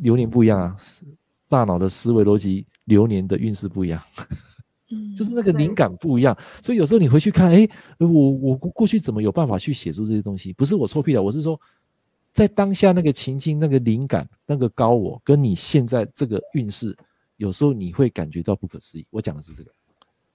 [0.00, 0.76] 流年不一样啊，
[1.48, 4.00] 大脑的思维逻辑，流年的运势不一样。
[4.92, 6.36] 嗯，就是那个灵感不一样。
[6.62, 10.52] 所以有时候你回去看，哎，我我过去怎么有办法去写出这些东西？
[10.52, 11.60] 不是我臭屁了，我是说，
[12.32, 16.96] 在当下那个情境、那个灵感、那个高我，跟你现在这个运势，
[17.36, 19.06] 有时候你会感觉到不可思议。
[19.10, 19.70] 我讲的是这个。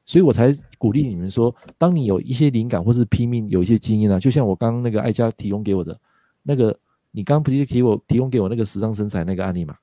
[0.05, 5.99] 所以我才鼓励你们说，当你有一些灵感或是拼命有一些经验啊，就像我刚刚那个艾佳提供给我的
[6.43, 6.77] 那个，
[7.11, 9.75] 你刚刚不是提我提供给我那个时尚身材那个案例嘛，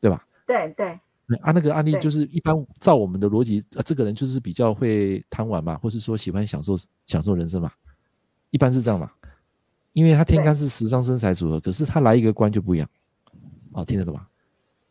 [0.00, 0.26] 对吧？
[0.46, 0.98] 对对。
[1.42, 6.74] 啊，那个案例就是一般照我们的逻辑，啊，这个人就是比较会贪玩嘛，或是说喜欢享受
[7.06, 7.70] 享受人生嘛，
[8.48, 9.10] 一般是这样嘛。
[9.92, 12.88] 因为他天干是时尚身材组合，可是他来一个官就不一样。
[13.72, 14.26] 哦，听得懂吗？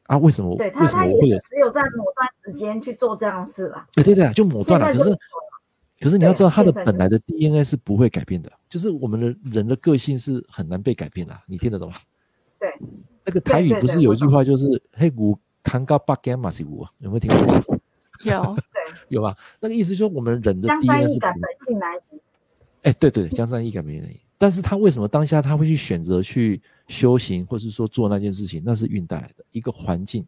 [0.07, 0.57] 啊，为什么？
[0.57, 3.85] 对，为什么我会有只有在某段时间去做这样的事了？
[3.93, 4.91] 对对对啊，就某段了。
[4.93, 5.15] 可是，
[5.99, 11.37] 可是你要知道，他的本来的 DNA 是不会改变的，就是我们的人的个性是很难被改变的。
[11.45, 11.97] 你听得懂吗？
[12.59, 12.73] 对，
[13.25, 17.77] 那个台语不是有一句话，就是“黑骨扛高八干嘛是骨”，有没有听过？
[18.23, 19.35] 有，对， 有吧？
[19.59, 20.85] 那个意思说，我们人的 DNA 是。
[20.87, 22.19] 江山易改，本性难移。
[22.83, 24.19] 哎，对对，江山易改，本性难移。
[24.39, 28.61] 但是他为什么当下他会去选择去修行，或是说做那件事情？
[28.63, 30.23] 那是运带来的一个环境，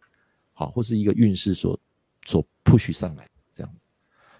[0.53, 1.80] 好，或是一个运势所
[2.26, 3.86] 所 push 上来这样子。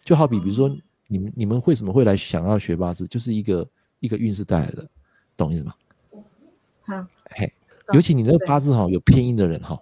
[0.03, 0.76] 就好比比如说，
[1.07, 3.07] 你们你们为什么会来想要学八字？
[3.07, 4.89] 就是一个一个运势带来的，
[5.38, 5.76] 懂意思吗？
[6.82, 7.53] 好，嘿，
[7.93, 9.80] 尤其你那个八字哈，有偏阴的人哈，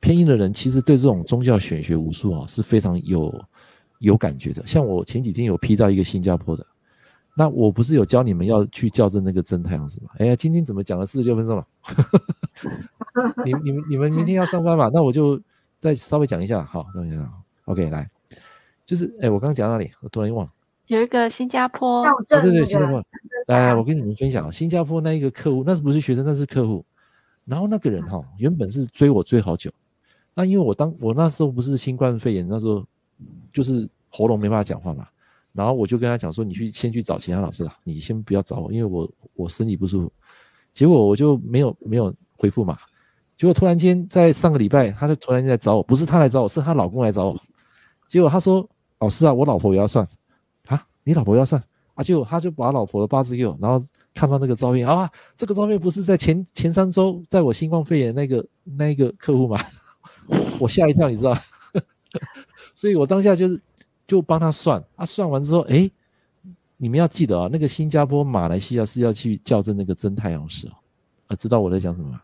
[0.00, 3.44] 偏阴的人其实对这种宗教玄学武术啊是非常有
[3.98, 4.66] 有感觉的。
[4.66, 6.66] 像我前几天有批到一个新加坡的。
[7.38, 10.08] 那我不是有教你们要去校正那个真太阳是吗？
[10.16, 11.66] 哎呀，今天怎么讲了四十六分钟了？
[13.44, 14.90] 你、你们、你们明天要上班嘛？
[14.90, 15.38] 那我就
[15.78, 17.30] 再稍微讲一下，好，稍微讲一下。
[17.66, 18.08] OK，来，
[18.86, 19.90] 就是哎，我刚刚讲到哪里？
[20.00, 20.52] 我突然忘了。
[20.86, 23.04] 有一个新加坡，哦、对对对，新加坡。
[23.48, 26.24] 来，我跟你们分享啊，新加坡那一个客户，那是不是学生？
[26.24, 26.82] 那是客户。
[27.44, 29.70] 然后那个人哈，原本是追我追好久。
[30.34, 32.82] 那因为我当我那时候不是新冠肺炎，那时候
[33.52, 35.06] 就是喉咙没办法讲话嘛。
[35.56, 40.12] 然后我就跟他讲说，你去先去找其他老师了，你先不要找我，因为我我身体不舒服。
[40.74, 42.76] 结果我就没有没有回复嘛。
[43.38, 47.40] 结果突然间在上个礼拜，他就突然间来找我，不是他来找我，是他老公来找我。
[48.08, 48.66] 结果他说
[49.00, 50.06] ：“老师啊，我老婆也要算
[50.66, 51.62] 啊，你老婆要算
[51.94, 53.84] 啊？”结果他就把老婆的八字给我，然后
[54.14, 59.58] 看到那个照片啊，这个照片不是在前前三周在我新冠肺炎那个那个客户吗？
[60.60, 61.36] 我吓一跳，你知道？
[62.74, 63.60] 所以我当下就是。
[64.06, 65.90] 就帮他算，啊，算完之后，哎，
[66.76, 70.72] 你们要记得啊，那个新加坡、马来西亚是要去校正那个真太阳时哦，
[71.28, 72.22] 啊，知道我在讲什么吗？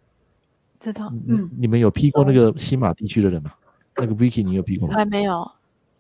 [0.79, 3.53] 知道，嗯，你们有批过那个新马地区的人吗？
[3.97, 4.95] 那个 Vicky，你有批过吗？
[4.95, 5.51] 还没有，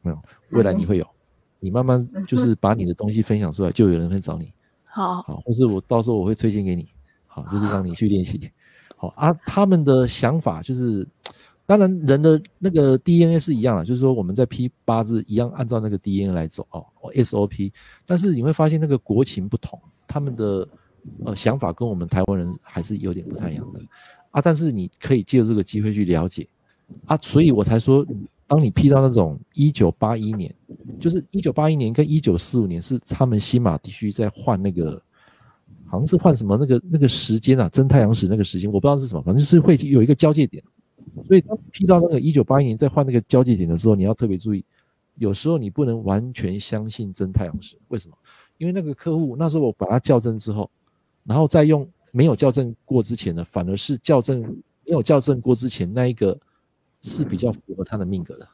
[0.02, 1.06] 没有，未来你会有，
[1.58, 4.52] 你慢慢就是把你的东西分享出来，就有人会找你，
[4.84, 6.88] 好，好，或是我到时候我会推荐给你，
[7.26, 8.50] 好，就是让你去练习，
[8.96, 11.06] 好啊，他们的想法就是。
[11.72, 17.72] 当然，人的那个 DNA 是一样的，就是说我们在批八字一样，按照那个 DNA 来走哦，SOP。
[18.04, 20.68] 但是你会发现那个国情不同，他们的
[21.24, 23.80] 呃想法跟我们台湾人还是有点不太一样的
[24.32, 24.42] 啊。
[24.42, 26.46] 但是你可以借这个机会去了解
[27.06, 28.06] 啊，所以我才说，
[28.46, 30.54] 当你批到那种一九八一年，
[31.00, 35.02] 就是一九八一年跟一九四五年是他们新马地区在换那个，
[35.86, 40.62] 好像是换什么那个那个时间啊，真太阳时那个时间，我不知道是什么，反正是会有一个交界点。
[41.26, 44.64] 所以当批到那个一九八一年再换那个交界点的时候，你要特别注意，
[45.16, 47.76] 有时候你不能完全相信真太阳时。
[47.88, 48.16] 为什么？
[48.58, 50.70] 因为那个客户那时候我把它校正之后，
[51.24, 54.40] 然后再用没有校正过之前的，反而是校正
[54.84, 56.38] 没有校正过之前那一个
[57.00, 58.48] 是比较符合他的命格的。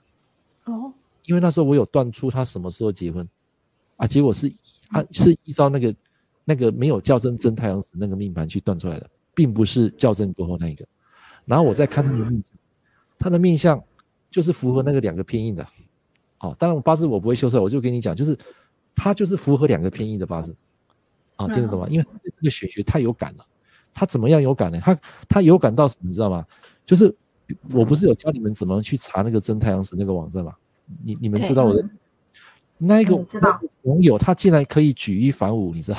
[0.65, 0.93] 哦，
[1.25, 3.29] 因为那时候我有断出他什么时候结婚
[3.97, 4.51] 啊，结果是
[4.89, 5.95] 他是依照那个
[6.45, 10.87] 那个没有校正真太阳时那个命盘去断出来的，并不是校正过后那一个。
[11.49, 12.45] 然后我再看他的命，
[13.19, 13.83] 他的命相
[14.31, 15.67] 就是符合那个两个偏印的，
[16.41, 18.37] 哦，当然我八字我不会修饰，我就跟你讲，就是
[18.95, 20.55] 他就是符合两个偏印的八字，
[21.37, 21.89] 啊、哦，听得懂吗？
[21.89, 23.47] 因为这个玄学太有感了，
[23.95, 24.79] 他怎么样有感呢？
[24.83, 26.45] 他他有感到什么，你知道吗？
[26.85, 27.15] 就是
[27.73, 30.55] 我不是有教你们怎么去查那个真太阳神那个网站吗？
[31.03, 31.83] 你你们知道我的
[32.77, 33.17] 那一个
[33.83, 35.99] 网友他竟然可以举一反五，你知道？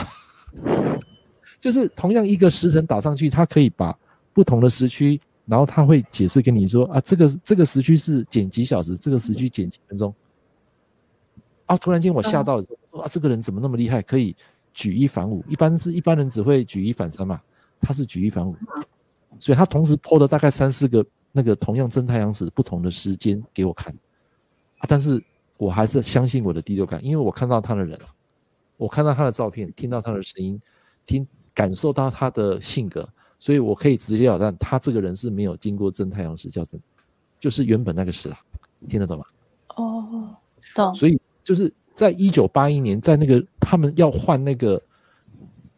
[1.60, 3.98] 就是同样一个时辰打上去，他可以把
[4.32, 5.20] 不同的时区。
[5.50, 10.14] 然后他会解释跟你说啊，这个这个时区是减几小时，这个时区减几分钟。
[11.66, 14.36] 啊，突然间我吓到了，说啊，这个人怎么那么厉害，可以
[14.74, 15.44] 举一反五？
[15.48, 17.42] 一般是一般人只会举一反三嘛，
[17.82, 18.56] 他是举一反五，
[19.40, 23.92] 所以他同时 po 了大概三四个那个同样真太阳时不同的时间给我看。
[24.78, 25.20] 啊，但是
[25.58, 28.06] 我还是相信我的第六感，因为我看到他的人了，
[28.78, 30.62] 我看到他的照片，听到他的声音，
[31.08, 33.08] 听感受到他的性格。
[33.40, 36.80] 所以我可以直截了当，他这个人是没有经过真太阳石校正，
[37.40, 38.38] 就是原本那个石啊，
[38.88, 39.26] 听得懂吗？
[39.76, 40.36] 哦，
[40.76, 40.94] 懂。
[40.94, 44.80] 所以就是在一九八一年，在那个他们要换那个，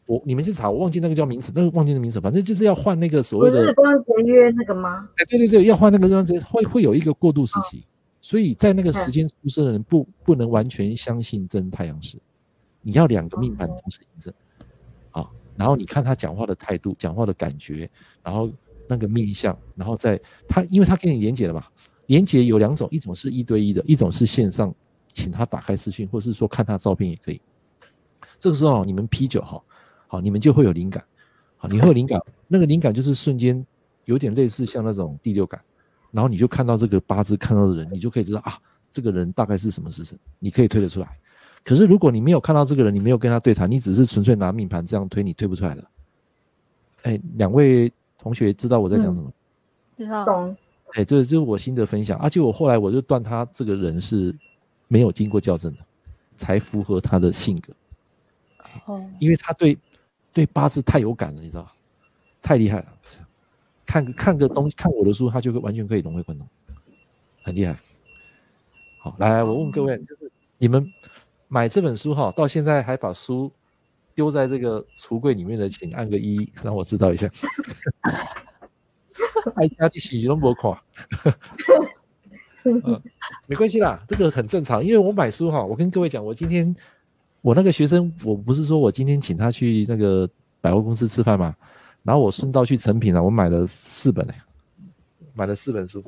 [0.05, 5.07] 我你们去查，我忘记那个叫名词，那个忘记那个名词，反正就是要换那个所谓的日光节约那个吗？
[5.18, 7.78] 哎，对对对，要换那个日光节，会会有一个过渡时期。
[7.78, 7.88] 哦
[8.24, 12.20] 所以在那个时间出生的人不不能完全相信真太阳石，
[12.84, 14.38] 你要两个命盘同时印证，啊，
[15.55, 17.89] 然后你看他讲话的态度、讲话的感觉，
[18.23, 18.49] 然后
[18.87, 21.65] 那个面相，然后在他，因为他跟你连结了嘛，
[22.07, 24.73] 连结有两种，一种是一对一的，一种是线上，
[25.13, 27.41] 请他打开视讯，或是说看他照片也可以。
[28.39, 29.61] 这个时候你们 P 九哈，
[30.07, 31.03] 好，你们就会有灵感，
[31.57, 33.63] 好，你会有灵感，那个灵感就是瞬间
[34.05, 35.61] 有点类似像那种第六感。
[36.11, 38.57] 然后你就看到这个八字看到的人，你就可以知道啊，
[38.91, 41.17] 这个人大概是什么时辰，你可以推得出来。
[41.64, 45.84] 可是如果你没有看到这个人，你没有跟他对谈，你只是纯粹拿命盘这样推，你推不出来的。
[47.03, 49.32] 哎，两位同学知道我在讲什么？
[49.97, 50.26] 知道。
[50.26, 50.57] 懂。
[50.93, 52.20] 哎，这就是我心得分享。
[52.20, 54.36] 而且我后来我就断他这个人是
[54.88, 55.80] 没有经过校正的，
[56.36, 57.74] 才符合他的性格。
[58.86, 59.09] 哦。
[59.20, 59.78] 因为他对
[60.34, 61.74] 对八字太有感了，你知道吧？
[62.41, 62.88] 太厉害了。
[63.86, 66.47] 看看个东西，看我的书，他就会完全可以融会贯通，
[67.43, 67.78] 很厉害。
[68.99, 70.89] 好，来，我问各位，就是你们
[71.53, 73.51] 买这本书哈，到现在还把书
[74.15, 77.29] 丢在这个橱柜里面的，请按个一，让我知道一下。
[79.55, 80.81] 爱家的喜都不垮，
[82.63, 83.01] 嗯，
[83.47, 86.73] 没关系啦，这个很正常，因为我买书哈，我跟各位讲，我今天
[87.41, 90.29] 我那个学生，我不是说我今天请他去那个
[90.61, 91.53] 百货公司吃饭吗？
[92.03, 94.25] 然后我顺道去诚品了，我买了四本，
[95.33, 96.01] 买了四本书。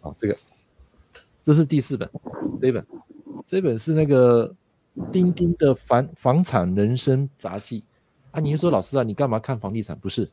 [0.00, 0.34] 好，这个，
[1.42, 2.08] 这是第四本，
[2.58, 2.86] 这本，
[3.46, 4.52] 这本是那个
[5.12, 7.84] 丁丁的房房产人生杂记。
[8.32, 9.96] 啊，你说老师啊，你干嘛看房地产？
[9.98, 10.28] 不是，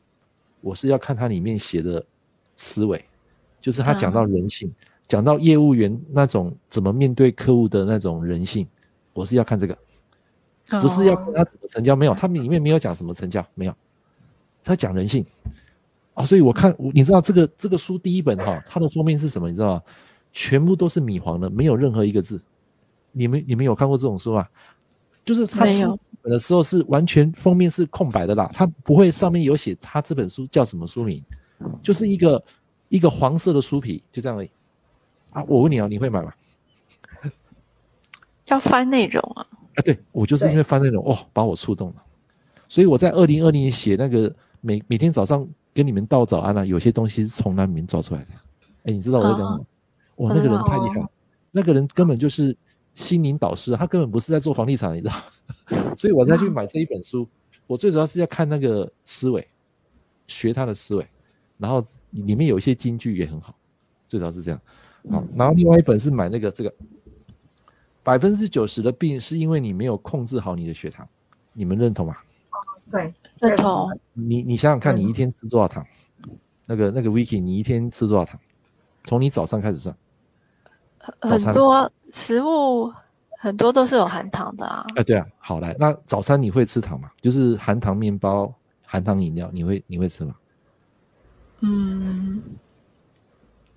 [0.60, 2.04] 我是要看它里面写的
[2.56, 3.02] 思维，
[3.60, 4.70] 就是他讲到人性，
[5.06, 8.66] 讲到业务员那种怎么面对客户的那种人性，
[9.12, 9.78] 我是要看这个，
[10.82, 13.74] 不是要看他怎么成交，没有，他们里面没有讲什么成交，没有。
[14.64, 15.24] 他讲人性
[16.14, 19.48] 啊，所以我看，你知道这个这个书第一本哈，它的封面是什么？
[19.48, 19.82] 你知道吗？
[20.32, 22.42] 全部都是米黄的，没有任何一个字。
[23.14, 24.46] 你们你们有看过这种书吗？
[25.24, 31.22] 就是他出本的时候是完全封面是空白的啦，他不会上面有写他这本书叫什么书名，
[31.82, 32.44] 就是一个
[32.88, 34.50] 一个黄色的书皮，就这样而已。
[35.30, 36.30] 啊，我问你啊，你会买吗？
[38.46, 39.46] 要翻内容啊？
[39.76, 42.02] 啊，对，我就是因为翻内容哦，把我触动了，
[42.68, 44.34] 所以我在二零二零年写那个。
[44.66, 48.28] 每每天早上跟你们道早安啊，有些东西是从那里面找出来的。
[48.84, 49.66] 哎，你知道我在讲什么？
[50.16, 51.10] 哇、那个人太厉害了，
[51.50, 52.56] 那个人根本就是
[52.94, 55.14] 心灵导师，他根本不是在做房地产，你知道？
[55.96, 57.28] 所以我再去买这一本书，
[57.66, 59.46] 我最主要是要看那个思维，
[60.26, 61.06] 学他的思维，
[61.58, 63.54] 然后里面有一些金句也很好，
[64.08, 64.60] 最主要是这样。
[65.10, 66.74] 好，然后另外一本是买那个这个，
[68.02, 71.06] 百分之九十的病是因为你没有控制好你的血糖，
[71.52, 72.16] 你们认同吗？
[72.90, 73.12] 对。
[73.40, 73.90] 认同。
[74.12, 75.84] 你你想想看，你一天吃多少糖？
[76.66, 78.40] 那个那个 Vicky，你一天吃多少糖？
[79.04, 79.94] 从你早上开始算。
[81.20, 82.92] 很多食物
[83.40, 84.86] 很多都是有含糖的啊。
[84.94, 87.10] 哎，对啊，好来，那早餐你会吃糖吗？
[87.20, 88.54] 就是含糖面包、
[88.86, 90.34] 含糖饮料，你会你会吃吗？
[91.60, 92.40] 嗯，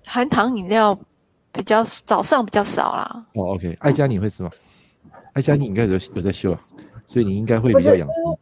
[0.06, 0.96] 含糖饮料
[1.50, 3.26] 比较早上比较少啦。
[3.34, 4.50] 哦，OK，艾佳你会吃吗？
[5.32, 6.60] 艾佳你应该有有在修啊，
[7.06, 8.38] 所以你应该会比较养生。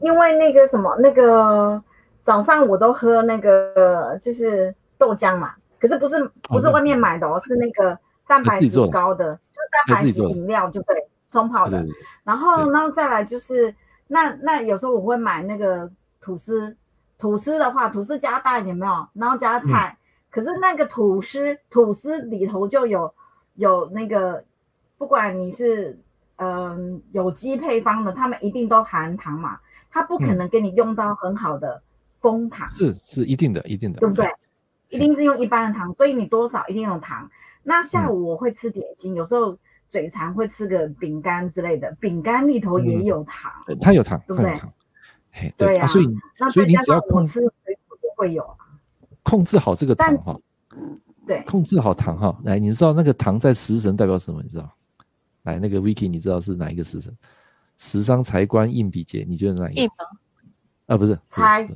[0.00, 1.82] 因为那个什么，那个
[2.22, 7.98] 早上我都喝那个就是豆浆嘛，可是不是不是外面买的哦，是那个
[8.30, 10.94] 蛋白质高的，就是蛋白质饮料就对，
[11.28, 11.84] 冲泡的。
[12.22, 13.74] 然后，然后再来就是
[14.06, 16.76] 那那有时候我会买那个吐司，
[17.18, 19.08] 吐司的话，吐司加蛋有没有？
[19.14, 19.98] 然后加菜，
[20.30, 23.12] 可是那个吐司吐司里头就有
[23.56, 24.44] 有那个，
[24.96, 25.98] 不管你是
[26.36, 29.58] 嗯有机配方的，他们一定都含糖嘛。
[29.90, 31.82] 他不可能给你用到很好的
[32.20, 34.24] 蜂糖，嗯、是是一定的，一定的，对不对？
[34.88, 37.28] 一定是用一般的糖，所以你多少一定用糖。
[37.62, 39.56] 那下午我会吃点心，嗯、有时候
[39.88, 44.54] 嘴馋会吃个饼干之类的，饼干里头也有糖，嗯、它有糖，对不对？
[45.32, 46.06] 嘿，对呀、啊啊，所以
[46.38, 48.66] 那所以你只要控制水果就会有啊，
[49.22, 50.40] 控制好这个糖哈，
[51.26, 52.36] 对，控制好糖哈。
[52.44, 54.42] 来，你知道那个糖在食神代表什么？
[54.42, 54.68] 你知道？
[55.42, 57.16] 来，那个 Vicky，你知道是哪一个食神？
[57.78, 59.82] 食伤财官印比劫，你觉得哪一个？
[59.82, 59.94] 印吗？
[60.86, 61.68] 啊，不是财。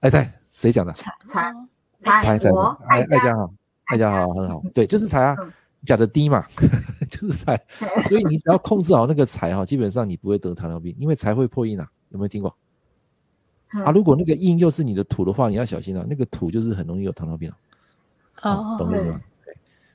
[0.00, 0.92] 哎，对，谁讲的？
[0.92, 2.50] 财财财财。
[2.86, 3.52] 爱爱家好，
[3.86, 4.62] 爱家好， 很好。
[4.72, 5.36] 对，就是财啊，
[5.84, 6.46] 讲的低嘛，
[7.10, 7.60] 就是财。
[8.08, 11.88] 所以你只要控制好那个财哈，基本上你不会得糖尿病，因为财会破印啊。
[12.10, 12.56] 有没有听过？
[13.84, 16.06] 啊，如果那个印又是你的土的话，你要小心啊。
[16.08, 17.56] 那个土就是很容易有糖尿病啊。
[18.42, 19.20] 哦，懂意思吗？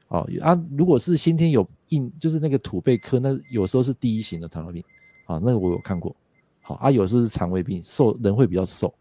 [0.10, 4.84] 哦啊，如果是先天有印，就是那个土被克，那有时候是第一型的糖尿病，
[5.26, 6.16] 啊，那个我有看过。
[6.62, 8.94] 好啊，有时候是肠胃病，瘦人会比较瘦。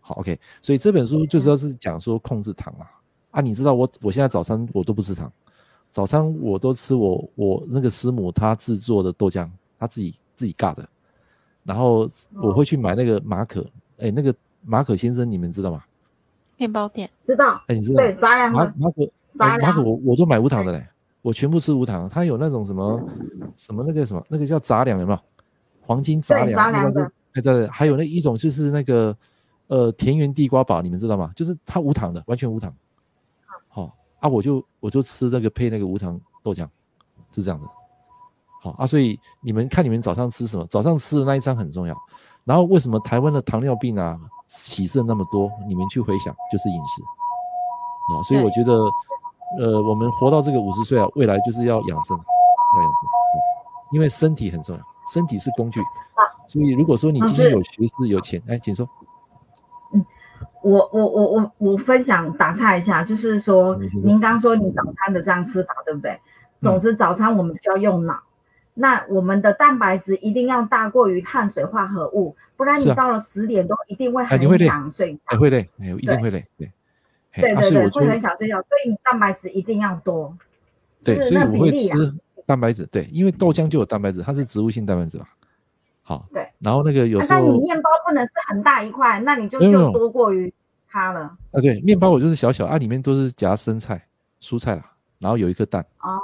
[0.00, 2.86] 好，OK，所以这本书就是要是讲说控制糖啊。
[3.34, 5.30] 啊，你知道我我现在早餐我都不吃糖，
[5.90, 10.88] 早餐我都吃我我那个师母她制作的豆浆，她自己自己榨的。
[11.64, 13.66] 然后我会去买那个马可，
[13.98, 15.82] 哎，那个马可先生你们知道吗？
[16.56, 17.96] 面包店知道，哎，你知道？
[17.96, 19.10] 对，杂粮马马可。
[19.36, 20.86] 马可我我都买无糖的嘞，
[21.20, 22.08] 我全部吃无糖。
[22.08, 23.02] 它有那种什么
[23.56, 25.18] 什么那个什么那个叫杂粮有没有？
[25.80, 27.10] 黄金杂粮，杂粮的。
[27.32, 29.16] 对对，还有那一种就是那个
[29.66, 31.32] 呃田园地瓜堡，你们知道吗？
[31.34, 32.72] 就是它无糖的，完全无糖。
[34.24, 36.66] 好啊，我就我就吃那个配那个无糖豆浆，
[37.30, 37.68] 是这样的。
[38.62, 40.64] 好啊，所以你们看你们早上吃什么？
[40.66, 41.94] 早上吃的那一餐很重要。
[42.44, 45.50] 然后为什么台湾的糖尿病啊喜肾那么多？
[45.68, 47.02] 你们去回想，就是饮食
[48.14, 48.22] 啊。
[48.22, 48.72] 所以我觉得。
[49.60, 53.10] 呃，我们活到这个五十岁啊，未来就是要养生，要养生，
[53.92, 55.80] 因为身体很重要，身体是工具。
[56.48, 58.88] 所以如果说你今天有学识、有钱，哎，请说。
[60.64, 66.18] 嗯，我我我我我分享打岔一下，就是说，您刚说你早餐的这样吃法，对不对？
[66.60, 68.22] 总之，早餐我们需要用脑，
[68.72, 75.18] 那我们的蛋白质一定要大过于碳水化合物，不然你到了十点钟一定会很想睡。
[75.26, 76.72] 哎，会累，哎，一定会累，对。
[77.36, 80.32] 对对对，会很想睡觉，所以你蛋白质一定要多。
[81.02, 82.14] 对，所以我会吃
[82.46, 82.86] 蛋白质。
[82.86, 85.26] 对，因为豆浆就有蛋白质，它是植物性蛋白质嘛。
[86.04, 86.28] 好。
[86.32, 86.48] 对。
[86.60, 90.54] 然后那个有时候，那你面包不能是很大一块，那你就就多过于
[90.88, 91.22] 它了。
[91.50, 94.06] 啊，对，面包我就是小小啊，里面都是夹生菜、
[94.40, 95.84] 蔬菜啦，然后有一颗蛋。
[96.00, 96.20] 哦。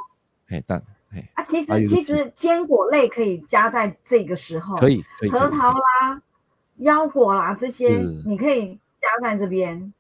[0.51, 0.81] 哎，蛋，
[1.13, 1.29] 哎。
[1.35, 4.77] 啊，其实其实坚果类可以加在这个时候。
[4.77, 5.05] 可以。
[5.33, 6.23] 核桃啦、
[6.77, 9.93] 腰果啦这些，你可以加在这边。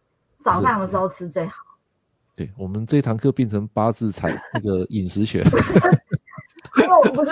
[0.42, 1.54] 早上的时候吃最好。
[2.34, 5.44] 对，我们这一堂课变成八字财那个饮食学。
[6.80, 7.30] 因为我不是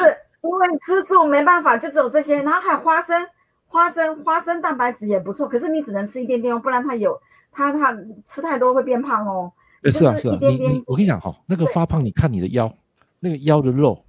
[0.49, 3.27] 因为吃素没办法，就只有这些，然后还有花生，
[3.67, 7.21] 花生花生蛋白质也不错，可是你只能吃一点点哦，不然它有
[7.53, 9.53] 它它吃太多会变胖哦。
[9.93, 12.73] 是啊是啊，你你我跟你讲哈，那个发胖，你看你的腰，
[13.21, 14.03] 那个腰的肉，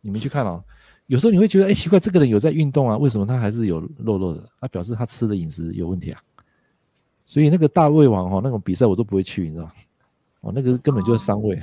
[0.00, 0.62] 你们去看哦。
[1.06, 4.42] 有时候你会觉得，哎，奇怪，这个人有在运动啊，为什么他还是有肉肉的？
[4.60, 6.20] 他表示他吃的饮食有问题啊。
[7.24, 9.72] 所以那个大胃王哈，那种比赛我都不会去，你知道吗？
[10.40, 11.60] 哦，那个根本就是伤胃，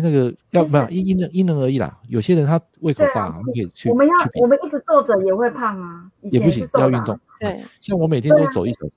[0.00, 2.00] 那个要没有因因人因人而异啦。
[2.08, 3.90] 有些人他胃口大，他可以去。
[3.90, 7.18] 我们要我们一直坐着也会胖啊，也不行，要运动。
[7.38, 8.94] 对，像我每天都走一小时，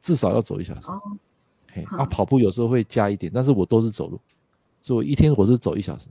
[0.00, 0.90] 至少要走一小时。
[0.90, 1.00] 哦，
[1.72, 4.18] 嘿，啊，跑步有时候会加一点，但是我都是走路，
[4.80, 6.08] 所以我一天我是走一小时。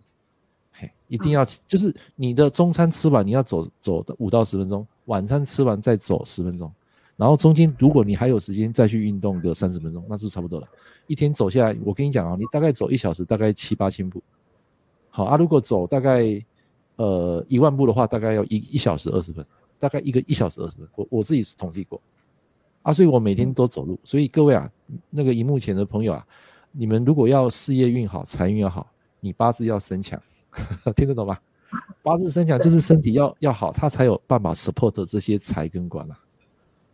[0.72, 6.72] 嘿，一定要就是你的中餐吃完，你要走走五到十分钟，晚餐吃完再走十分钟。
[7.22, 10.68] 然后中间，如果你还有时间再去运动个三十分钟，那就差不多了。
[11.06, 14.24] 一天走下来，我跟你讲啊，你大概走一小时，大概七八千步。
[15.12, 16.44] 好啊，如果走大概
[16.96, 19.46] 呃一万步的话，大概要一一小时二十分，
[19.78, 20.88] 大概一个一小时二十分。
[20.96, 22.02] 我我自己是统计过
[22.82, 24.00] 啊，所以我每天都走路。
[24.04, 24.68] 所以各位啊，
[25.12, 26.26] 那个荧幕前的朋友啊，
[26.72, 30.20] 你们如果要事业运好，财运要好，你八字要身强，
[30.98, 31.38] 听得懂吗？
[32.02, 36.20] 八字身强就是身体要要好，他才有办法 support 这些财跟官啊。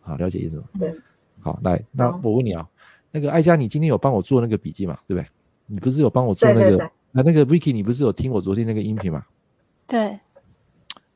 [0.08, 0.64] 好，了解意思吗？
[0.80, 0.96] 对，
[1.42, 2.66] 好，来，那我问你啊，
[3.12, 4.98] 那个艾佳，你今天有帮我做那个笔记吗？
[5.06, 5.28] 对不对？
[5.66, 6.62] 你不是有帮我做那个？
[6.62, 9.26] 对对对，那那个 Vicky，你不是有听我昨天那个音频吗？
[9.86, 10.18] 对。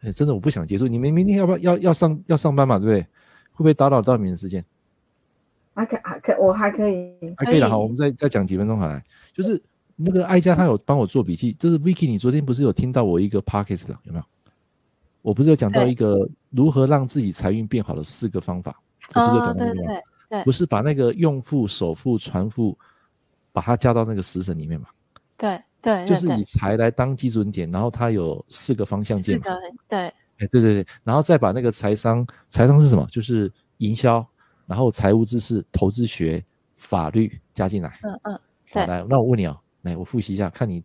[0.02, 2.78] 哎，真的我不想结束，你们明天要不要要要上要上班嘛？
[2.78, 3.02] 对不对？
[3.54, 4.66] 会不会打扰到你们的时间？
[5.74, 7.70] 还可还可，我还可以，还可以了。
[7.70, 9.02] 好，我们再再讲几分钟好来。
[9.34, 9.62] 就是
[9.96, 11.54] 那个艾佳，他有帮我做笔记。
[11.54, 14.26] 就是 Vicky，你昨天不是有听到我一个 Podcast 的有没有？
[15.22, 18.76] 我不是有讲到一个如何让自己财运变好的四个方法，
[19.13, 19.99] 我不是有讲到那个吗？
[20.30, 22.78] 对，不是把那个用父、首富、传父，
[23.51, 24.88] 把它加到那个食神里面嘛？
[25.38, 29.45] 对对，就是以财来当基准点，然后它有四个方向键嘛？
[29.88, 30.13] 对，哎
[30.51, 33.05] 对对对，然后再把那个财商，财商是什么？
[33.11, 34.26] 就是营销，
[34.65, 36.43] 然后财务知识、投资学、
[36.76, 37.99] 法律加进来。
[38.03, 38.39] 嗯嗯，
[38.72, 40.84] 对，来，那我问你啊，来我复习一下，看你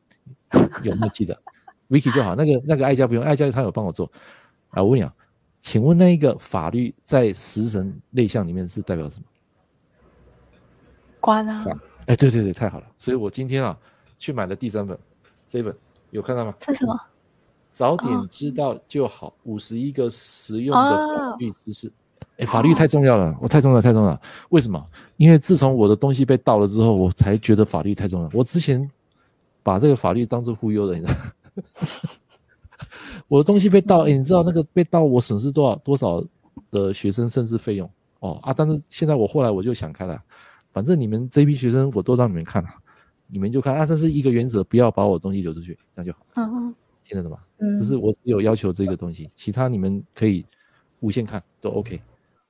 [0.83, 1.41] 有没有记得。
[1.89, 4.11] Vicky 就好，那个那个爱家不用，爱家他有帮我做。
[4.71, 5.15] 啊，我问你啊，
[5.61, 9.25] 请问那一个法律在食神类象里面是代表什么？
[11.21, 11.65] 官啊。
[12.07, 12.87] 哎，对对对，太好了。
[12.99, 13.77] 所以我今天啊
[14.19, 14.99] 去买了第三本，
[15.49, 15.75] 这一本
[16.11, 16.55] 有看到吗？
[16.61, 17.01] 这是什么？
[17.73, 21.93] 早点知道就好，五十一个实用的法律知识。
[22.39, 24.21] 哎、哦，法律太重要了，我太重要太重要了。
[24.51, 24.83] 为什么？
[25.17, 28.31] 因为自从我的东西被盗了之后，我才觉得法律太重要。
[28.33, 28.91] 我之前
[29.63, 31.15] 把这个法律当做忽悠的，你知道。
[33.29, 36.23] 我的东西被盗，哎，你知道那个被盗，我损失多少多少
[36.71, 37.91] 的学生甚至费用
[38.21, 38.53] 哦啊！
[38.53, 40.23] 但是现在我后来我就想开了，
[40.73, 42.69] 反正你们这批学生我都让你们看了，
[43.27, 46.19] 你们就看啊，这是一个原则，不要把我东西流出去，这样就好。
[46.35, 47.39] 嗯嗯，听得懂吗？
[47.59, 50.45] 嗯，只是我只有要求这个东西，其他你们可以
[51.01, 52.01] 无限看都 OK。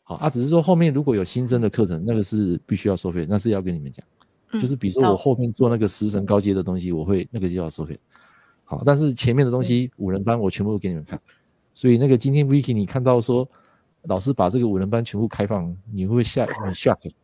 [0.03, 4.05] 好啊，只是说后面如果有新增的课程，那个是必须要收费，那是要跟你们讲。
[4.53, 7.99] 嗯、就是比如说我后面做那个食神高阶的东西，我会那个就要收费。
[8.69, 11.19] 好，但是前面的东西五人班我全部都给你们看，
[11.73, 13.49] 所以那个今天 Vicky 你看到说
[14.03, 16.99] 老师把这个五人班全部开放，你会不会吓很 shock？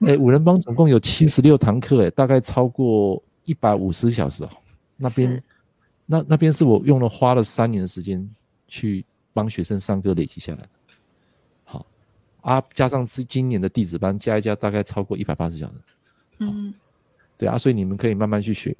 [0.00, 4.50] 哎，五人班总共有七十六堂课，哎，大概超过一百五十个小时哦。
[4.96, 5.42] 那边，
[6.06, 8.26] 那那边是我用了花了三年的时间
[8.66, 9.04] 去
[9.34, 10.68] 帮学生上课累积下来的。
[11.64, 11.86] 好，
[12.40, 15.74] 啊，加上是今年的弟子班加一加，大概超过一百八十小时。
[16.38, 16.72] 嗯，
[17.36, 18.74] 对啊，所以你们可以慢慢去学。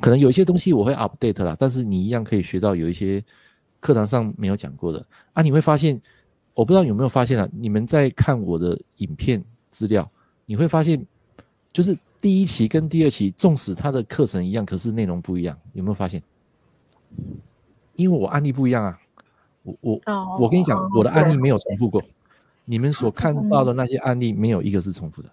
[0.00, 3.22] 可能有一些东西我会 update 啦，但是你一样可以学到有一些
[3.80, 5.42] 课堂上没有讲过的啊。
[5.42, 6.00] 你会发现，
[6.54, 7.48] 我不知道有没有发现啊？
[7.52, 10.08] 你们在看我的影片资料。
[10.44, 11.04] 你会发现，
[11.72, 15.56] 就是第一期跟第二期，纵使它的课程一样，可是内容不一样。
[15.72, 16.22] 有没有发现？
[17.94, 18.98] 因为我案例不一样啊。
[19.62, 22.02] 我我、oh, 我跟你讲，oh, 我的案例没有重复过。
[22.64, 25.30] 你们所看到的那些案例，没有一个是重复的，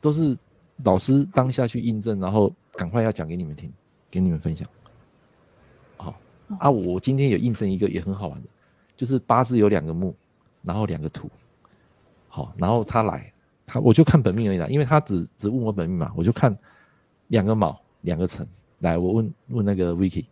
[0.00, 0.36] 都是
[0.82, 3.72] 老师当下去印证，然后赶快要讲给你们听，
[4.10, 4.68] 给你们分享。
[5.96, 6.14] 好
[6.58, 8.48] 啊，我今天有印证一个也很好玩的，
[8.96, 10.14] 就是八字有两个木，
[10.62, 11.30] 然后两个土。
[12.28, 13.30] 好，然后他来。
[13.66, 16.54] 他我就看本命而已啦，因为他只只问我本命嘛，我就看
[17.28, 18.46] 两个卯，两个辰。
[18.80, 20.26] 来，我问问那个 Vicky，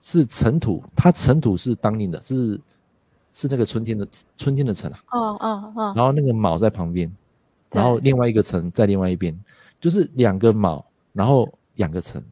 [0.00, 2.58] 是辰土，他辰土是当令的，是
[3.30, 4.08] 是那个春天的
[4.38, 4.98] 春天的辰啊。
[5.10, 5.92] 哦哦哦。
[5.94, 7.14] 然后那个卯在旁边，
[7.70, 9.38] 然后另外一个辰在另外一边，
[9.78, 12.22] 就是两个卯，然后两个辰。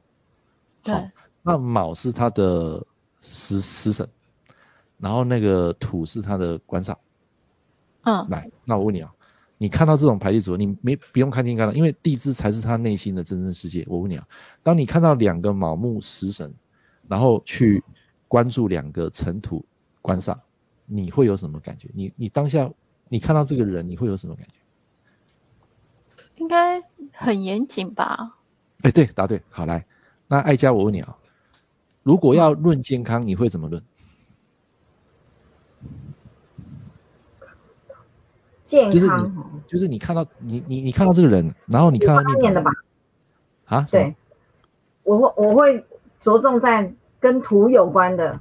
[0.83, 1.11] 好，对
[1.43, 2.85] 那卯是他的
[3.21, 4.09] 食食神，
[4.99, 6.95] 然后那个土是他的官煞。
[8.03, 8.29] 嗯。
[8.29, 9.13] 来，那我问你啊。
[9.63, 13.85] 你看到这种排列组合，你没不用看天干了，因为地支才是他内心的真正世界。
[13.87, 14.27] 我问你啊，
[14.63, 16.51] 当你看到两个卯木食神，
[17.07, 17.85] 然后去
[18.27, 19.63] 关注两个辰土
[20.01, 20.35] 官煞，
[20.87, 21.91] 你会有什么感觉？
[21.93, 22.71] 你你当下
[23.11, 24.55] 你看到这个人，你会有什么感觉？
[26.37, 26.81] 应该
[27.13, 28.39] 很严谨吧？
[28.83, 29.85] 哎，对，答对，好来，
[30.27, 31.17] 那爱家，我问你啊，
[32.03, 33.83] 如果要论健康，你会怎么论？
[38.65, 39.33] 健康就是你，
[39.67, 42.71] 就是你看到你你你看到这个人，然后你看到那年的吧？
[43.65, 44.15] 啊，对，
[45.03, 45.85] 我会我会
[46.21, 48.39] 着重在跟土有关的。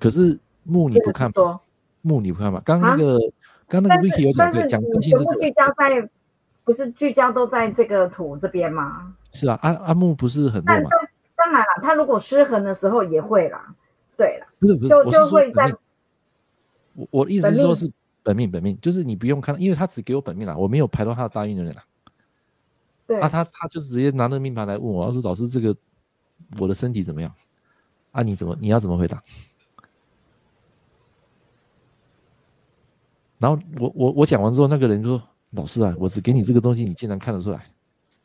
[0.00, 1.60] 可是木你不看吗？
[2.00, 2.60] 木你不看吗？
[2.64, 3.18] 刚那个
[3.68, 6.10] 刚那个 Vicky 有讲对，讲全部聚焦在，
[6.64, 9.14] 不是聚焦都在这个土这边吗？
[9.32, 10.90] 是啊，阿阿木不是很弱嘛？
[11.36, 13.74] 当然了，他如果失衡的时候也会啦。
[14.16, 15.74] 对啦，不是不是，就就会在。
[16.94, 17.90] 我我意思是说是。
[18.24, 21.82] 本命本命就是你不用看，因为他只给我本命啦，我没有排到他的大运的人啦。
[23.04, 25.76] 对，啊，他他就是直接拿那个命盘来问我，他说老师这个
[26.60, 27.34] 我的身体怎么样？
[28.12, 29.20] 啊，你怎么你要怎么回答？
[33.38, 37.66] 然后我我我讲完之后，那个人就说老师啊，我只给你这个东西，你竟然看得出来？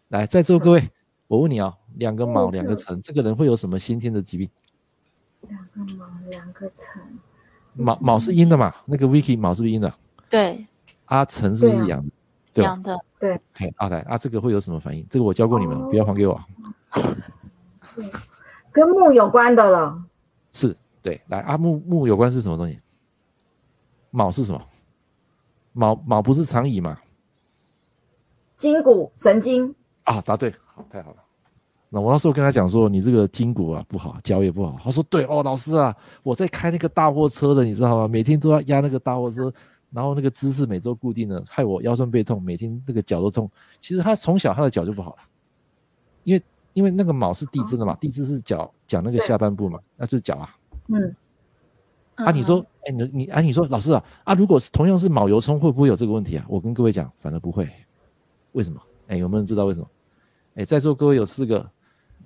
[0.09, 0.91] 来，在座各位，
[1.27, 4.49] 我问你啊，两个卯两个辰，这个人会有什么先天的疾病？
[5.41, 7.01] 两个卯两个辰。
[7.73, 8.73] 卯卯是阴的嘛？
[8.85, 9.93] 那个 Vicky 卯是不是阴的？
[10.29, 10.65] 对。
[11.05, 12.11] 阿辰是不是阳的？
[12.53, 12.99] 对，阳的。
[13.19, 13.39] 对。
[13.53, 15.05] 嘿，阿台，啊，这个会有什么反应？
[15.09, 16.41] 这个我教过你们，不要还给我。
[18.71, 20.03] 跟木有关的了。
[20.53, 22.79] 是，对，来，阿木木有关是什么东西？
[24.11, 24.61] 卯是什么？
[25.73, 26.97] 卯卯不是长乙吗？
[28.55, 29.75] 筋骨神经。
[30.03, 31.17] 啊，答对，好，太好了。
[31.89, 34.77] 那我那时候跟他讲说，你这个筋骨啊不好，脚也不好。
[34.83, 38.07] 他说对哦，老师啊，我在开那个大货车的，你知道吗？
[38.07, 39.51] 每天都要压那个大货车，
[39.89, 43.49] 然后那个姿势每周固定的，害我腰酸背痛，每天那个脚都痛。
[43.79, 45.17] 其实他从小他的脚就不好了，
[46.23, 50.49] 因为因为那个卯是地支的嘛，地支是脚脚那个下半部嘛，那就是脚啊。
[50.89, 51.15] 嗯。
[52.15, 56.45] 啊，你说，哎，你你啊，你说老师啊啊，如果是同样是卯酉冲，会不会有这个问题啊？
[56.49, 57.69] 我跟各位讲，反而不会。
[58.53, 58.81] 为什么？
[59.07, 59.87] 哎，有没有人知道为什么？
[60.57, 61.59] 哎，在座各位有四个。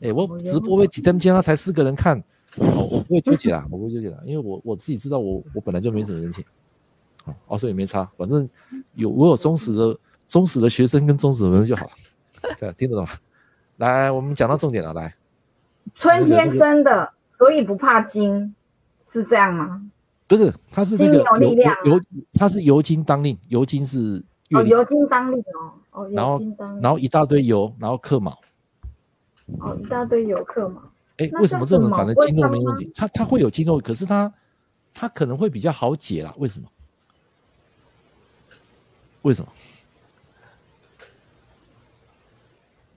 [0.04, 2.18] 哎、欸，我直播会几天间，他才四个人看，
[2.58, 6.44] 哦，我不会纠结啦，我不会纠结啦，因为我我自己知道我，我我本来就没什么人情，
[7.46, 8.50] 哦，所以没差，反正
[8.96, 9.96] 有我有忠实的
[10.28, 11.92] 忠实的学生跟忠实的人就好了，
[12.60, 13.12] 对，听得懂吗？
[13.78, 15.16] 来，我们讲到重点了，来，
[15.94, 18.56] 春天生的，所以不怕金，
[19.06, 19.84] 是这样吗？
[20.26, 22.02] 不是，它是这个金有力量，由
[22.34, 26.40] 他是由金当令，由金是哦，油金当令哦，哦，然后
[26.82, 28.38] 然后一大堆油，然后克卯。
[29.60, 30.82] 哦，一大堆油克卯。
[31.18, 32.92] 哎，为什么这种反正经络没问题？
[32.96, 34.34] 它它会有经络，可是它
[34.94, 36.34] 它可能会比较好解啦。
[36.38, 36.68] 为什么？
[39.22, 39.52] 为什么？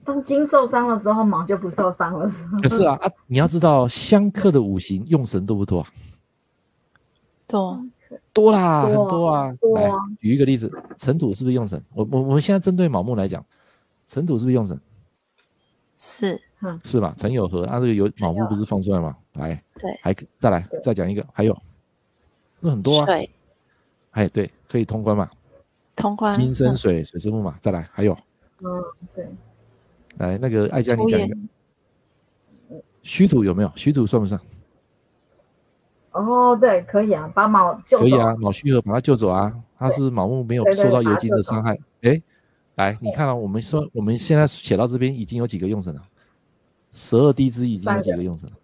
[0.03, 2.29] 当金受伤的时候，卯就不受伤了。
[2.61, 5.87] 可是啊啊，你要知道，相克的五行用神多不多啊？
[7.47, 7.85] 多
[8.33, 9.51] 多啦，很多啊。
[9.59, 9.83] 多啊。
[9.83, 11.81] 来，举一个例子，尘土是不是用神？
[11.93, 13.43] 我我我们现在针对卯木来讲，
[14.05, 14.79] 尘土是不是用神？
[15.97, 17.15] 是，嗯，是吧？
[17.17, 19.15] 辰酉合，啊，这个有卯木不是放出来吗？
[19.33, 21.57] 来，对，还再来再讲一个，还有，
[22.59, 23.05] 那很多啊。
[23.05, 23.29] 对，
[24.11, 25.29] 哎，对，可以通关嘛？
[25.95, 26.35] 通关。
[26.35, 27.57] 金生水，水生木嘛？
[27.61, 28.17] 再来，还有，
[28.59, 28.83] 嗯，
[29.15, 29.25] 对。
[30.17, 31.37] 来，那个爱家，你讲一个。
[33.01, 33.71] 虚土有没有？
[33.75, 34.39] 虚土算不算？
[36.15, 37.73] 哦，对，可以啊，把卯。
[37.89, 41.77] 可以啊，卯戌合把它救走啊，它是卯木没有受到酉金的伤害。
[42.01, 42.21] 哎，
[42.75, 46.01] 来，你看啊，我们说我们现在写到这边已经有几个用神了？
[46.91, 48.55] 十二地支已经有几个用神了？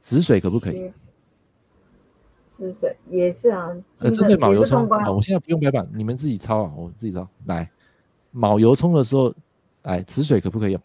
[0.00, 0.90] 子水可不可以？
[2.50, 3.68] 子水也是啊。
[4.00, 7.28] 呃，针对卯酉冲啊，我现在不用白板，你们自己抄啊，我自己抄。
[7.44, 7.70] 来，
[8.30, 9.32] 卯酉冲的时候。
[9.82, 10.80] 哎，子水可不可以用？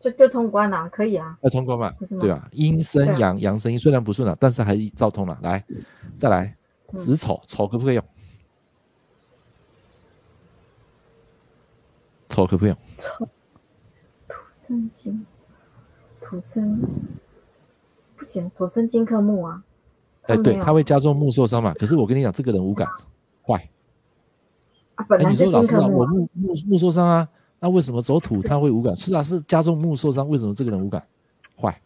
[0.00, 1.38] 就就通关了，可以啊。
[1.42, 1.92] 要通关嘛？
[2.18, 2.48] 对吧？
[2.52, 5.38] 阴生阳，阳生阴，虽然不顺了，但是还是照通了。
[5.42, 5.62] 来，
[6.18, 6.56] 再来，
[6.94, 8.04] 子丑，丑可不可以用？
[12.30, 12.78] 丑可不可以用？
[12.98, 13.26] 丑，
[14.26, 15.26] 土生金，
[16.20, 16.80] 土生
[18.16, 19.62] 不行，土生金克木啊。
[20.22, 21.74] 哎，对，他会加重木受伤嘛？
[21.74, 22.88] 可是我跟你讲，这个人无感，
[23.46, 23.68] 坏。
[24.94, 27.28] 哎，你说老师啊，我木木木受伤啊，
[27.60, 28.96] 那为什么走土他会无感？
[28.96, 31.06] 是啊，是家中木受伤，为什么这个人无感？
[31.60, 31.80] 坏，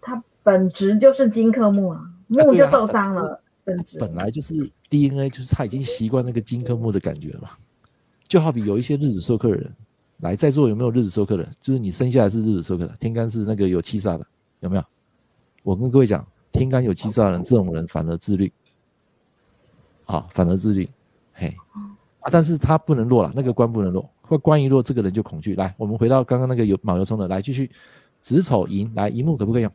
[0.00, 3.40] 他本质就是金克木啊，木就受伤了。
[3.64, 4.54] 本质本来就是
[4.90, 7.50] DNA，就是他已经习惯那个金克木的感觉了嘛。
[8.26, 9.72] 就好比有一些日子授课的人，
[10.18, 11.48] 来在座有没有日子授课的？
[11.60, 14.26] 就是你生下来是日子授课的，天干是那个有七煞的，
[14.58, 14.84] 有没有？
[15.62, 18.52] 我跟各位讲，天干有七煞的人，这种人反而自律，
[20.06, 20.90] 啊，反而自律，
[21.32, 21.54] 嘿。
[22.18, 25.54] 啊，但是他不能弱了，那个官不能弱，或关于若，这个人就恐惧。
[25.54, 27.70] 来，我们回到刚刚那个有卯酉冲的，来继续，
[28.20, 29.72] 子丑寅，来寅木可不可以用？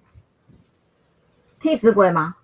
[1.60, 2.36] 替死鬼吗？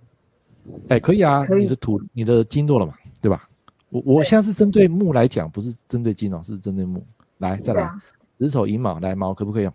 [0.89, 1.45] 哎，可以啊。
[1.47, 3.49] 你的土，你的金弱了嘛，对吧？
[3.89, 7.05] 我我现在是针对木来讲，不是针对金哦，是针对木。
[7.37, 7.91] 来，再来，
[8.37, 9.73] 子丑寅卯，来卯可不可以用？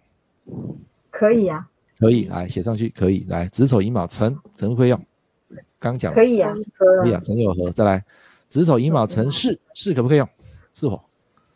[1.10, 1.68] 可以啊，
[1.98, 3.24] 可以，来写上去，可以。
[3.28, 5.00] 来，子丑寅卯辰，辰可以用？
[5.78, 8.04] 刚讲可以啊，可以啊，辰酉合，再来。
[8.48, 10.28] 子丑寅卯辰巳，巳可不可以用？
[10.72, 11.00] 巳火，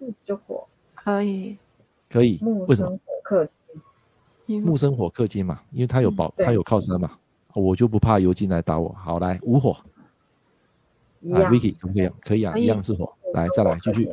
[0.07, 1.57] 巳就火，可以，
[2.11, 2.39] 可以。
[2.67, 2.91] 为什么？
[2.91, 3.49] 木生火克
[4.47, 7.11] 金，木生火克金嘛，因为它有宝，它有靠山嘛，
[7.55, 8.89] 我就不怕油金来打我。
[8.99, 9.77] 好，来无火，
[11.21, 12.13] 来 Vicky 可不可以用？
[12.21, 13.13] 可以啊，一样是火。
[13.35, 14.09] 来，再来继续。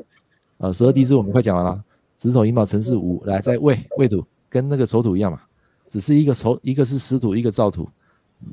[0.57, 1.83] 呃，十二地支我们快讲完了。
[2.17, 5.41] 子丑寅卯辰巳午，来再未未土，跟那个丑土一样嘛，
[5.87, 7.87] 只是一个丑，一个是实土，一个造土。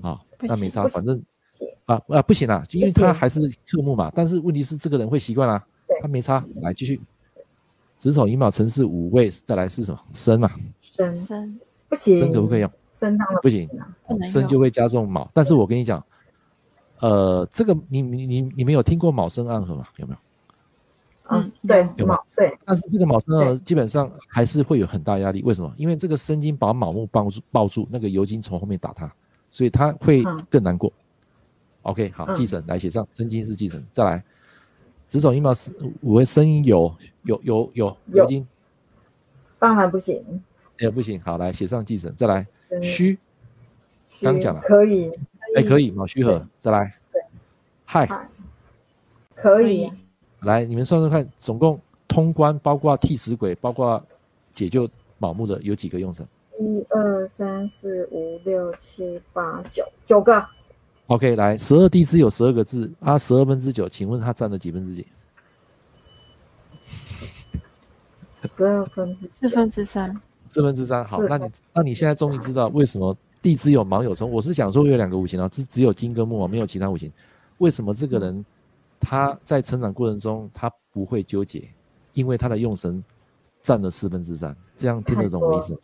[0.03, 1.23] 啊，那没差，反正。
[1.87, 4.13] 啊啊不行啊，因为他还是克木嘛。
[4.15, 5.67] 但是问题是这个人会习惯啊，
[6.03, 6.45] 他没差。
[6.57, 7.01] 来继续，
[7.97, 10.01] 子丑寅卯辰巳午未，再来是什么？
[10.13, 10.51] 申嘛。
[10.81, 12.17] 申申不行。
[12.17, 12.71] 申可不可以用？
[12.91, 13.69] 申当然不行，
[14.25, 15.31] 申就会加重卯。
[15.35, 16.03] 但是我跟你讲，
[17.01, 19.85] 呃，这个你你你你们有听过卯申暗合吗？
[19.99, 20.19] 有没有？
[21.29, 22.25] 嗯，对，有卯？
[22.35, 22.57] 对。
[22.65, 25.43] 但是这个卯申暗合基本上还是会有很大压力。
[25.43, 25.71] 为什么？
[25.77, 29.13] 因为这个申金把卯木抱住抱住，那个酉金从后面打他，
[29.51, 30.91] 所以他会更难过。
[31.83, 34.25] OK，好，忌神来写上，申金是继承，再来，
[35.07, 38.47] 子丑寅卯巳午未申酉有有有酉金，
[39.59, 40.43] 当然不行，
[40.79, 42.47] 也不行，好，来写上忌神，再来。
[42.83, 43.17] 虚，
[44.21, 45.13] 刚讲了，可以，
[45.55, 46.93] 哎，可以，卯戌合，再来，
[47.85, 48.29] 嗨，
[49.37, 49.89] 可以，
[50.41, 54.05] 来，你们算算看，总共通关包括替死鬼，包括
[54.53, 54.89] 解救
[55.21, 56.27] 宝木的有几个用神？
[56.59, 60.45] 一二三四五六七八九，九个。
[61.09, 65.07] OK，来，十二地支有十二个字，啊，十二分之九，请问它占了几分之几？
[68.33, 70.21] 十二分之四分之三。
[70.49, 74.31] 四分之三，好，那你那你现在终于知道为什么地支有卯酉冲？
[74.31, 77.13] 我是想说有两个五行啊，只只有金跟木啊，没有其他五行。
[77.59, 78.45] 为什么这个人
[78.99, 81.69] 他在成长过程中他不会纠结？
[82.15, 83.03] 因为他的用神
[83.63, 85.79] 占了四分之三，这样听得懂我意思吗？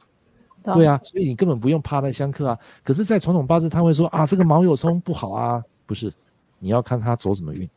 [0.63, 2.59] 对啊，所以你根本不用怕那相克啊。
[2.85, 5.63] 可是，在传统八字，他会说啊，这个卯酉冲不好啊。
[5.87, 6.13] 不是，
[6.59, 7.69] 你要看他走什么运。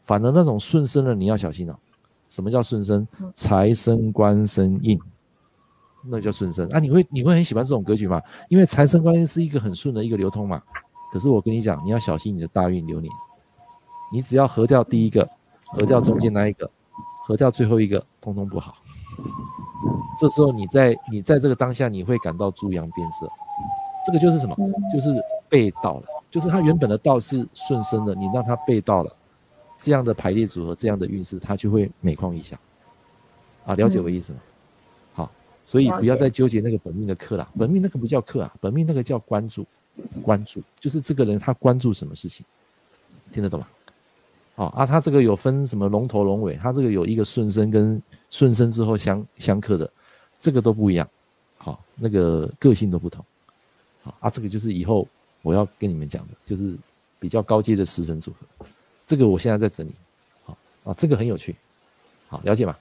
[0.00, 1.76] 反而那种顺生的，你要小心哦。
[2.28, 3.06] 什么叫顺生？
[3.34, 4.98] 财生官生印，
[6.02, 6.78] 那叫顺生啊。
[6.78, 8.20] 你会你会很喜欢这种格局吗？
[8.48, 10.60] 因为财生官印是一个很顺的一个流通嘛。
[11.12, 13.12] 可是我跟你讲，你要小心你的大运流年。
[14.12, 15.28] 你只要合掉第一个，
[15.66, 16.70] 合掉中间那一个，
[17.24, 18.76] 合掉最后一个，通通不好。
[20.18, 23.28] 这时候你在你在这个当下，你会感到猪羊变色，
[24.06, 24.56] 这个就是什么？
[24.92, 25.10] 就是
[25.48, 26.06] 被道了。
[26.30, 29.16] 就是他原本的道是顺生的，你让他被道了，
[29.76, 32.58] 这样的排列组合，这样的运势，他就会每况愈下。
[33.64, 34.38] 啊，了解我意思吗？
[34.40, 35.30] 嗯、好，
[35.64, 39.64] 所以不要再纠结那个本命的克了，本命那个不叫克啊，本命那个叫关注，
[40.22, 42.44] 关注就是这个人他关注什么事情，
[43.32, 43.68] 听得懂吗？
[44.56, 48.00] 好啊，他这个有分什么龙头龙尾，他这个有一个顺生跟
[48.30, 49.90] 顺生之后相相克的，
[50.38, 51.08] 这个都不一样，
[51.58, 53.24] 好，那个个性都不同，
[54.02, 55.08] 好啊，这个就是以后
[55.42, 56.76] 我要跟你们讲的，就是
[57.18, 58.66] 比较高阶的时辰组合，
[59.06, 59.92] 这个我现在在整理，
[60.44, 61.56] 好啊，这个很有趣，
[62.28, 62.76] 好，了解吗？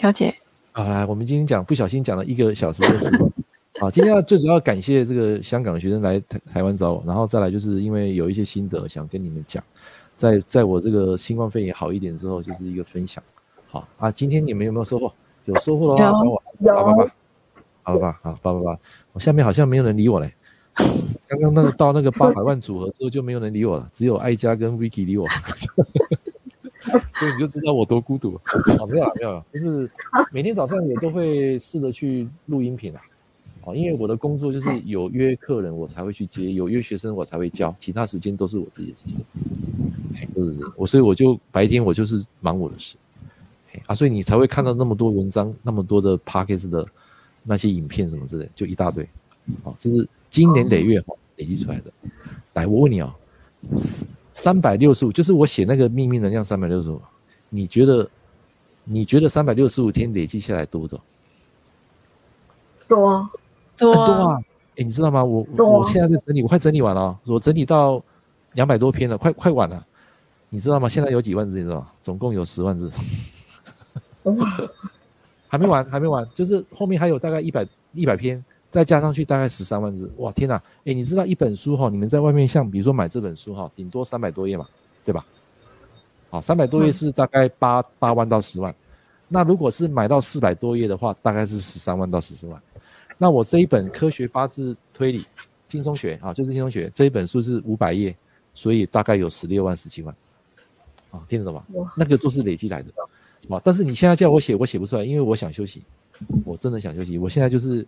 [0.00, 0.34] 了解。
[0.72, 3.32] 好，来，我们今天讲不小心讲了一个小时二十分，
[3.80, 9.62] 好，今天要最主要感谢这个香港学生来台台湾找我，然后再来就是因为有一些心得想跟你们讲，
[10.22, 13.20] 在在我这个新冠肺炎好一点之后，就是一个分享，
[13.66, 15.12] 好啊，今天你们有没有收获？
[15.46, 17.10] 有收获的话帮我八八八，
[17.82, 18.78] 好吧，好八八八，
[19.12, 20.32] 我下面好像没有人理我嘞，
[21.26, 25.26] 刚刚那个到那个八百万组合之后就没有人理我了，只有艾佳跟 Vicky 理我。
[27.14, 28.86] 所以你就知道我多孤独啊！
[28.88, 29.90] 没有了，没有了，就是
[30.30, 33.00] 每天早上也都会试着去录音频啊。
[33.64, 39.16] 哦，因为我的工作就是有约客人我才会去接，有约学生我才会教，其他时间都是我自己的事情。
[40.16, 40.72] 是这样。
[40.76, 42.96] 我所以我就白天我就是忙我的事。
[43.86, 46.86] 啊，所以你才会看到那么多文章，那么多的 Podcast 的
[47.42, 49.08] 那些影片什么之类，就一大堆。
[49.64, 51.92] 哦，这是经年累月哈累积出来的。
[52.54, 53.16] 来，我问你啊。
[54.32, 57.00] 三百六十五，就是我写那个秘密能量三百六十五，
[57.48, 58.08] 你觉得？
[58.84, 61.00] 你觉得三百六十五天累积下来多少？
[62.88, 63.30] 多
[63.76, 64.36] 多多啊！
[64.70, 65.22] 哎、欸，你知道吗？
[65.22, 68.02] 我我现在在整理，我快整理完了，我整理到
[68.54, 69.86] 两百多篇了，快快完了。
[70.54, 70.86] 你知道吗？
[70.86, 71.56] 现在有几万字？
[71.56, 71.88] 你知道吗？
[72.02, 72.92] 总共有十万字。
[75.48, 78.44] 还没完，还没完，就是后面还有大概一百一百篇。
[78.70, 80.56] 再加上去大概十三万字，哇天哪！
[80.84, 84.66] 哎，你知道一本书哈，你们在外面像比如说买这本书哈，顶多三百多页嘛，
[85.04, 85.24] 对吧？
[86.28, 88.74] 好，三百多页是大概八八万到十万。
[89.28, 92.62] 那如果是买到四百多页的话，大概是十三万到十四万。
[93.18, 95.24] 那我这一本科学八字推理
[95.68, 98.14] 轻松学啊，就是轻松学这一本书是五百页，
[98.54, 100.14] 所以大概有十六万十七万。
[101.12, 101.64] 啊，听得懂吗？
[101.96, 102.92] 那个都是累积来的。
[103.48, 103.62] 啊！
[103.64, 105.84] 但是你现在叫我写，我写不出来，因为我想休息，
[106.44, 107.16] 我真的想休息。
[107.16, 107.86] 我现在就是。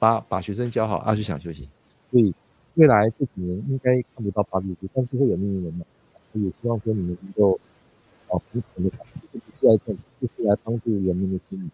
[0.00, 1.68] 把把学生教好，阿、啊、就想休息，
[2.08, 2.32] 所以
[2.74, 5.84] 未来这几年应该看不到八字，但是会有命运人脉。
[6.34, 7.58] 也希望说你们能够
[8.28, 8.90] 啊，不同的
[9.32, 11.68] 不是来赚，就是来帮助人民的心理。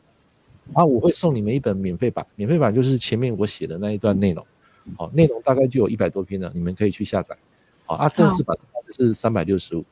[0.73, 4.47] 啊，我会送你们一本免费版，免费版就是前面我写的那一段内容，
[4.97, 7.37] 好，内容大概就有一百多篇了，你们可以去下载。
[7.85, 8.57] 好，啊，正式版
[8.87, 9.85] 就是三百六十五，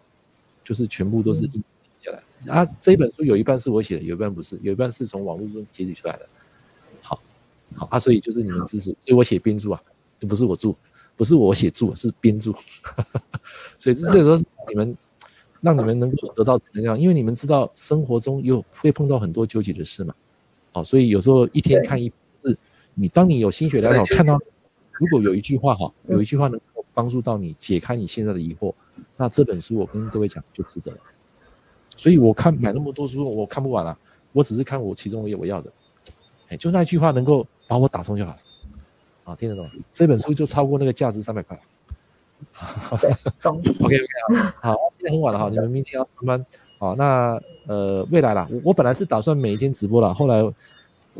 [0.64, 1.62] 就是全部都是印
[2.00, 2.22] 下来。
[2.52, 6.28] 啊，这一本书有一半是我写的，有一半不是，有一半是从网络中截取出来的。
[7.00, 7.20] 好
[7.76, 9.82] 好啊，所以就是你们支持，所以我写编著啊，
[10.18, 10.74] 就不是我著，
[11.16, 12.52] 不是我写著，是编著。
[13.78, 14.96] 所以这这个时候是你们，
[15.60, 20.14] 让你们能够得到能量，因为你们知道生活中有会碰到很多纠结的事嘛。
[20.72, 22.10] 哦，所以有时候一天看一
[22.42, 22.56] 是，
[22.94, 24.38] 你当你有心血来潮看到，
[24.98, 28.74] 如果有一句话哈，有一句话能够帮助到你解开你现在的疑惑，
[29.16, 30.98] 那这本书我跟各位讲就值得了。
[31.96, 33.98] 所以我看买那么多书，我看不完啊，
[34.32, 35.72] 我只是看我其中我要的，
[36.48, 37.46] 哎，就那句话能够。
[37.68, 38.38] 把我打通就好了，
[39.24, 39.66] 啊，听得懂？
[39.94, 41.58] 这本书就超过那个价值三百块。
[43.40, 43.56] 懂。
[43.80, 44.06] OK OK
[44.60, 46.44] 好，好，现在很晚了哈，你们明天要上班。
[46.78, 50.42] 好，那呃，未来啦，我我本来是打算每一天直播啦，后来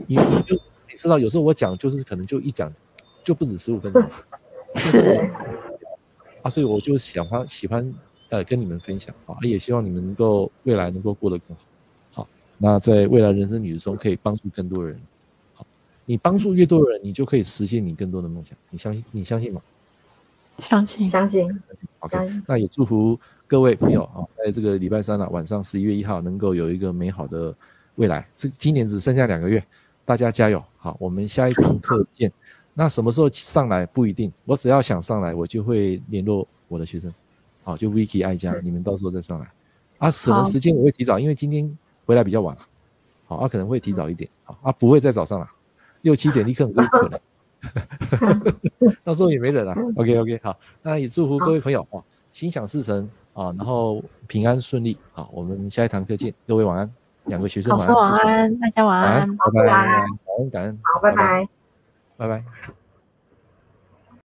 [0.07, 0.55] 你你就
[0.91, 2.71] 你知道，有时候我讲就是可能就一讲
[3.25, 4.03] 就不止十五分钟。
[4.77, 5.31] 是。
[6.43, 7.95] 啊，所以我就想欢喜欢
[8.31, 11.63] 呃跟你们分享啊，也希望你们能够未来能够过得更好。
[12.13, 12.29] 好，
[12.59, 15.01] 那在未来人生旅途中可以帮助更多人。
[15.55, 15.65] 好
[16.05, 18.59] 你帮助越多的人，你就可以实现你更多的梦想。
[18.71, 19.05] 你相信？
[19.13, 19.63] 你相信吗？
[20.59, 21.49] 相信，相信。
[22.01, 23.17] OK，那也祝福
[23.47, 27.55] 各位朋友啊，在这个礼拜三啊晚上十一月一号，能够有一个美好的
[27.95, 28.27] 未来。
[28.35, 29.65] 这今年只剩下两个月，
[30.05, 30.61] 大家加油！
[30.77, 32.33] 好，我们下一堂课见。
[32.75, 37.13] 那什么时候上来不一定，我只要想上来，我就会联络我的学生。
[37.65, 39.47] 好，就 Vicky 爱家，你们到时候再上来。
[39.99, 42.63] 啊，可能时间我会提早，因为今天回来比较晚了。
[43.27, 44.29] 好，啊可能会提早一点。
[44.45, 45.49] 好，啊不会再早上了。
[46.01, 47.21] 六七点立刻很有可能，
[49.05, 49.73] 到时候也没人了。
[49.95, 54.99] OK OK，好，那也祝福各位朋友啊，心想事成啊，然后平安顺利。
[55.13, 56.91] 好，我们下一堂课见，各位晚安，
[57.27, 60.07] 两个学生晚安，晚安，大家晚安，拜拜，感
[60.39, 61.49] 恩感恩，好，拜拜，
[62.17, 62.45] 拜拜。